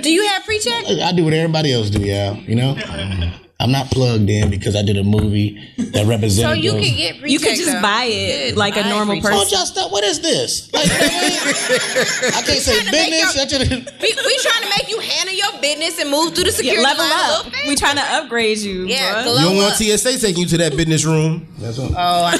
[0.01, 0.85] Do you have pre-check?
[0.87, 2.33] I do what everybody else do, yeah.
[2.33, 2.75] You know,
[3.61, 5.59] I'm not plugged in because I did a movie
[5.91, 6.49] that represented.
[6.49, 7.29] So you those- could get pre-check.
[7.31, 7.81] You could just though.
[7.81, 8.57] buy it Good.
[8.57, 9.33] like a normal pre-check.
[9.33, 9.49] Oh, person.
[9.51, 9.91] just stop.
[9.91, 10.71] What is this?
[10.71, 13.51] Like, I can't say Trying to make business.
[13.51, 13.59] your-
[14.01, 17.03] We, we trying to make you handle your business and move through the security Level
[17.03, 17.45] line up.
[17.45, 17.67] little bit.
[17.67, 18.85] We trying to upgrade you.
[18.87, 19.35] Yeah, bruh.
[19.39, 19.75] You don't want.
[19.75, 21.45] TSA taking you to that business room.
[21.57, 21.91] That's what.
[21.91, 21.95] Oh,
[22.31, 22.37] I-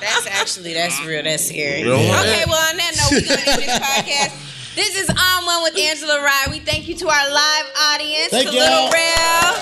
[0.00, 1.22] that's actually that's real.
[1.22, 1.84] That's scary.
[1.84, 4.48] don't Okay, well on that note, we're gonna end this podcast.
[4.74, 6.46] This is On One with Angela Rye.
[6.50, 8.64] We thank you to our live audience, Thank to y'all.
[8.64, 9.54] Little Rel,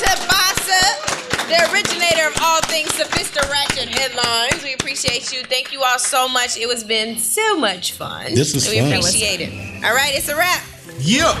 [0.00, 4.62] to Bossip, the originator of all things Sophista Ratchet headlines.
[4.62, 5.42] We appreciate you.
[5.44, 6.58] Thank you all so much.
[6.58, 8.34] It was been so much fun.
[8.34, 8.88] This was we fun.
[8.92, 9.82] appreciate it.
[9.82, 10.62] All right, it's a wrap.
[10.98, 11.36] Yep.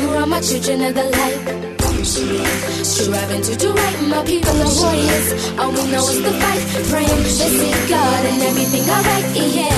[0.00, 1.74] Yeah.
[2.08, 5.52] Striving to do right, my people are warriors.
[5.58, 9.68] All we know is the fight, praying to see God and everything alright, yeah.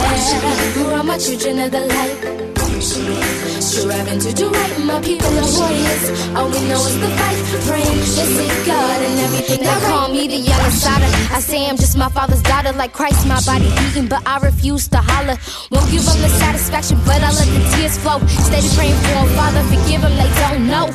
[0.75, 2.50] Who are my children of the light?
[2.91, 6.05] Striving to do right, my people are warriors.
[6.35, 7.39] All we know is the fight,
[7.71, 9.61] praying to see God and everything.
[9.61, 11.07] They call me the yellow cider.
[11.31, 14.89] I say I'm just my father's daughter, like Christ, my body beating, but I refuse
[14.89, 15.39] to holler.
[15.71, 18.19] Won't give them the satisfaction, but I let the tears flow.
[18.27, 20.87] Steady praying for them, Father, forgive them, they don't know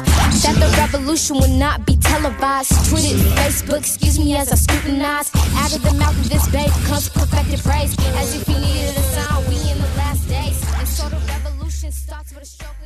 [0.43, 2.74] that the revolution will not be televised.
[2.91, 5.32] Tweeted, Facebook, excuse me as I scrutinize.
[5.56, 7.96] Out of the mouth of this babe comes perfected praise.
[8.20, 10.60] As if he needed a sign, we in the last days.
[10.76, 11.55] And so the revolution
[11.91, 12.84] starts with a stroke.